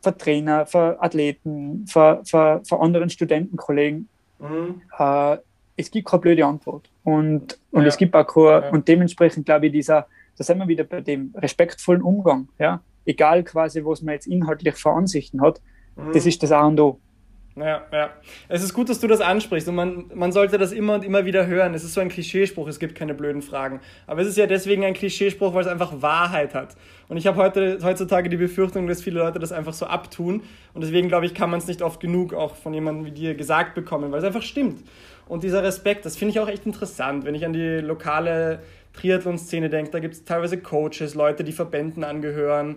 [0.00, 4.08] von Trainer, von Athleten, von, von, von anderen Studentenkollegen,
[4.38, 4.82] mhm.
[4.98, 5.38] äh,
[5.76, 6.88] es gibt keine blöde Antwort.
[7.04, 7.88] Und, und ja.
[7.88, 8.70] es gibt auch keine, ja.
[8.70, 10.06] und dementsprechend glaube ich, dieser,
[10.36, 12.48] da sind wir wieder bei dem respektvollen Umgang.
[12.58, 12.80] Ja?
[13.04, 15.60] Egal quasi, was man jetzt inhaltlich für Ansichten hat,
[15.96, 16.12] mhm.
[16.12, 16.98] das ist das A und O.
[17.56, 18.10] Ja, ja.
[18.48, 21.24] Es ist gut, dass du das ansprichst und man, man sollte das immer und immer
[21.24, 21.72] wieder hören.
[21.72, 23.80] Es ist so ein Klischeespruch, es gibt keine blöden Fragen.
[24.06, 26.76] Aber es ist ja deswegen ein Klischeespruch, weil es einfach Wahrheit hat.
[27.08, 30.42] Und ich habe heute, heutzutage die Befürchtung, dass viele Leute das einfach so abtun.
[30.74, 33.34] Und deswegen glaube ich, kann man es nicht oft genug auch von jemandem wie dir
[33.34, 34.86] gesagt bekommen, weil es einfach stimmt.
[35.26, 38.60] Und dieser Respekt, das finde ich auch echt interessant, wenn ich an die lokale
[38.92, 39.90] Triathlon-Szene denke.
[39.92, 42.76] Da gibt es teilweise Coaches, Leute, die Verbänden angehören,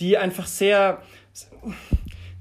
[0.00, 1.00] die einfach sehr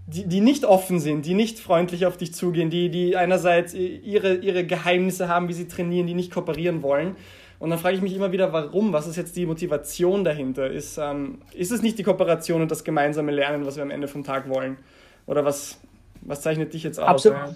[0.08, 4.36] die, die nicht offen sind, die nicht freundlich auf dich zugehen, die, die einerseits ihre,
[4.36, 7.16] ihre Geheimnisse haben, wie sie trainieren, die nicht kooperieren wollen.
[7.58, 8.94] Und dann frage ich mich immer wieder, warum?
[8.94, 10.70] Was ist jetzt die Motivation dahinter?
[10.70, 14.08] Ist, ähm, ist es nicht die Kooperation und das gemeinsame Lernen, was wir am Ende
[14.08, 14.78] vom Tag wollen?
[15.26, 15.80] Oder was,
[16.22, 17.08] was zeichnet dich jetzt aus?
[17.08, 17.56] Absolut.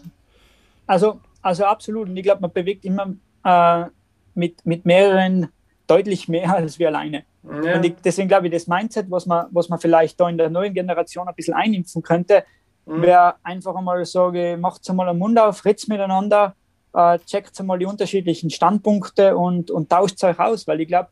[0.88, 2.10] Also, also absolut.
[2.10, 3.86] Und ich glaube, man bewegt immer äh,
[4.34, 5.50] mit, mit mehreren
[5.90, 7.24] deutlich mehr als wir alleine.
[7.44, 7.76] Ja.
[7.76, 10.50] Und ich, deswegen glaube ich, das Mindset, was man, was man vielleicht da in der
[10.50, 12.44] neuen Generation ein bisschen einimpfen könnte,
[12.86, 13.02] mhm.
[13.02, 16.56] wäre einfach einmal sage, macht einmal einen Mund auf, redet miteinander,
[16.94, 21.10] äh, checkt einmal die unterschiedlichen Standpunkte und, und tauscht euch aus, weil ich glaube,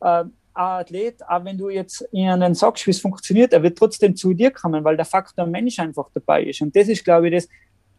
[0.00, 4.16] äh, ein Athlet, auch wenn du jetzt ihnen sagst, wie es funktioniert, er wird trotzdem
[4.16, 6.60] zu dir kommen, weil der Faktor Mensch einfach dabei ist.
[6.60, 7.48] Und das ist, glaube ich, das,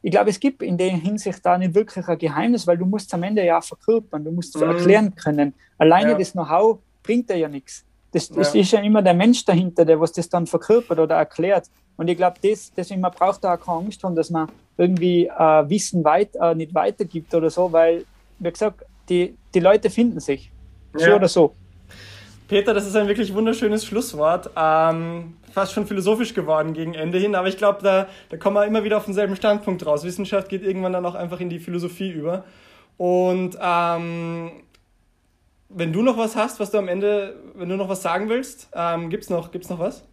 [0.01, 3.13] ich glaube, es gibt in der Hinsicht da nicht wirklich ein Geheimnis, weil du musst
[3.13, 4.63] am Ende ja verkörpern, du musst mhm.
[4.63, 5.53] erklären können.
[5.77, 6.17] Alleine ja.
[6.17, 7.85] das Know-how bringt dir ja nichts.
[8.11, 8.61] Das, das ja.
[8.61, 11.69] ist ja immer der Mensch dahinter, der was das dann verkörpert oder erklärt.
[11.97, 15.27] Und ich glaube, das, deswegen man braucht da auch keine Angst haben, dass man irgendwie
[15.27, 18.05] äh, Wissen weit, äh, nicht weitergibt oder so, weil,
[18.39, 20.51] wie gesagt, die, die Leute finden sich.
[20.93, 21.15] So ja.
[21.15, 21.55] oder so.
[22.51, 24.49] Peter, das ist ein wirklich wunderschönes Schlusswort.
[24.57, 28.65] Ähm, fast schon philosophisch geworden gegen Ende hin, aber ich glaube, da, da kommen wir
[28.65, 30.03] immer wieder auf denselben Standpunkt raus.
[30.03, 32.43] Wissenschaft geht irgendwann dann auch einfach in die Philosophie über.
[32.97, 34.51] Und ähm,
[35.69, 38.67] wenn du noch was hast, was du am Ende, wenn du noch was sagen willst,
[38.75, 40.03] ähm, gibt es noch, gibt's noch was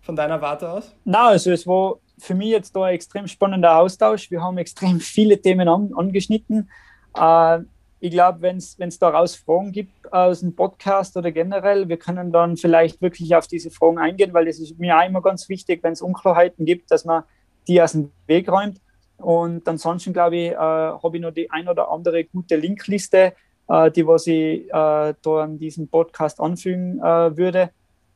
[0.00, 0.94] von deiner Warte aus?
[1.04, 4.30] Na, also es war für mich jetzt da ein extrem spannender Austausch.
[4.30, 6.70] Wir haben extrem viele Themen an, angeschnitten.
[7.14, 7.58] Äh,
[8.02, 12.56] ich glaube, wenn es daraus Fragen gibt aus dem Podcast oder generell, wir können dann
[12.56, 15.92] vielleicht wirklich auf diese Fragen eingehen, weil das ist mir auch immer ganz wichtig, wenn
[15.92, 17.22] es Unklarheiten gibt, dass man
[17.68, 18.80] die aus dem Weg räumt.
[19.18, 23.34] Und ansonsten, glaube ich, äh, habe ich noch die ein oder andere gute Linkliste,
[23.68, 27.70] äh, die was ich äh, da an diesem Podcast anfügen äh, würde.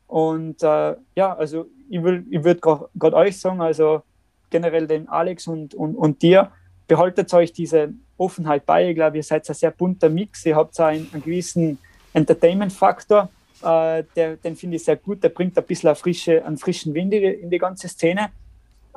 [0.09, 4.03] Und äh, ja, also ich, ich würde gerade euch sagen, also
[4.51, 6.51] generell den Alex und, und, und dir,
[6.87, 8.91] behaltet euch diese Offenheit bei.
[8.91, 10.47] Ich glaube, ihr seid ein sehr bunter Mix.
[10.47, 11.78] Ihr habt einen, einen gewissen
[12.12, 13.28] Entertainment-Faktor,
[13.62, 15.22] äh, den finde ich sehr gut.
[15.22, 18.30] Der bringt ein bisschen eine frische, einen frischen Wind in die ganze Szene.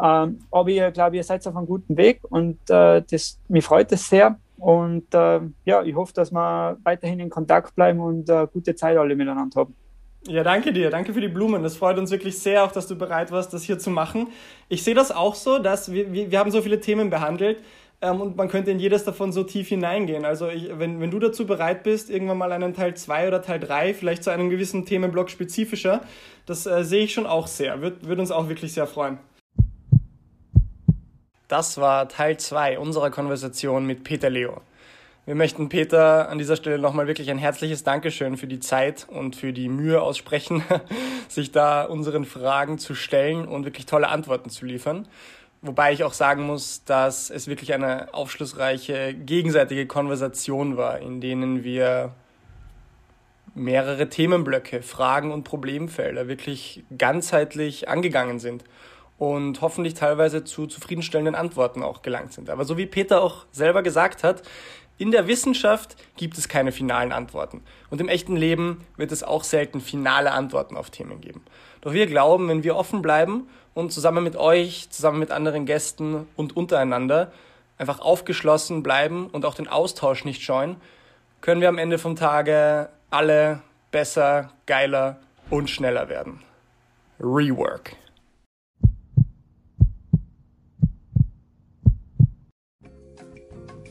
[0.01, 3.91] Ähm, aber ich glaube, ihr seid auf einem guten Weg und äh, das, mich freut
[3.91, 4.37] es sehr.
[4.57, 8.97] Und äh, ja, ich hoffe, dass wir weiterhin in Kontakt bleiben und äh, gute Zeit
[8.97, 9.75] alle miteinander haben.
[10.27, 10.89] Ja, danke dir.
[10.89, 11.63] Danke für die Blumen.
[11.63, 14.27] Das freut uns wirklich sehr, auch dass du bereit warst, das hier zu machen.
[14.67, 17.59] Ich sehe das auch so, dass wir, wir, wir haben so viele Themen behandelt
[18.01, 20.25] ähm, und man könnte in jedes davon so tief hineingehen.
[20.25, 23.59] Also ich, wenn, wenn du dazu bereit bist, irgendwann mal einen Teil 2 oder Teil
[23.59, 26.01] 3, vielleicht zu einem gewissen Themenblock spezifischer,
[26.45, 27.81] das äh, sehe ich schon auch sehr.
[27.81, 29.17] Würde würd uns auch wirklich sehr freuen.
[31.49, 34.61] Das war Teil 2 unserer Konversation mit Peter Leo.
[35.25, 39.35] Wir möchten Peter an dieser Stelle nochmal wirklich ein herzliches Dankeschön für die Zeit und
[39.35, 40.63] für die Mühe aussprechen,
[41.27, 45.07] sich da unseren Fragen zu stellen und wirklich tolle Antworten zu liefern.
[45.61, 51.65] Wobei ich auch sagen muss, dass es wirklich eine aufschlussreiche gegenseitige Konversation war, in denen
[51.65, 52.13] wir
[53.55, 58.63] mehrere Themenblöcke, Fragen und Problemfelder wirklich ganzheitlich angegangen sind
[59.17, 62.49] und hoffentlich teilweise zu zufriedenstellenden Antworten auch gelangt sind.
[62.49, 64.43] Aber so wie Peter auch selber gesagt hat,
[64.97, 67.63] in der Wissenschaft gibt es keine finalen Antworten.
[67.89, 71.41] Und im echten Leben wird es auch selten finale Antworten auf Themen geben.
[71.81, 76.27] Doch wir glauben, wenn wir offen bleiben und zusammen mit euch, zusammen mit anderen Gästen
[76.35, 77.31] und untereinander
[77.77, 80.75] einfach aufgeschlossen bleiben und auch den Austausch nicht scheuen,
[81.41, 83.61] können wir am Ende vom Tage alle
[83.91, 85.17] besser, geiler
[85.49, 86.41] und schneller werden.
[87.19, 87.95] Rework.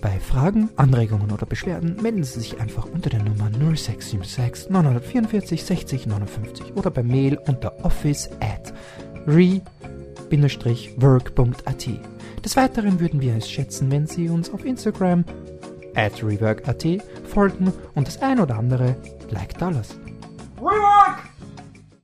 [0.00, 6.06] Bei Fragen, Anregungen oder Beschwerden melden Sie sich einfach unter der Nummer 0676 944 60
[6.06, 8.72] 59 oder per Mail unter office at
[9.26, 10.38] re-work.at.
[12.44, 15.24] Des Weiteren würden wir es schätzen, wenn Sie uns auf Instagram
[15.94, 16.86] at rework.at
[17.24, 18.96] folgen und das ein oder andere
[19.30, 20.00] Like da lassen.
[20.58, 21.37] Rework!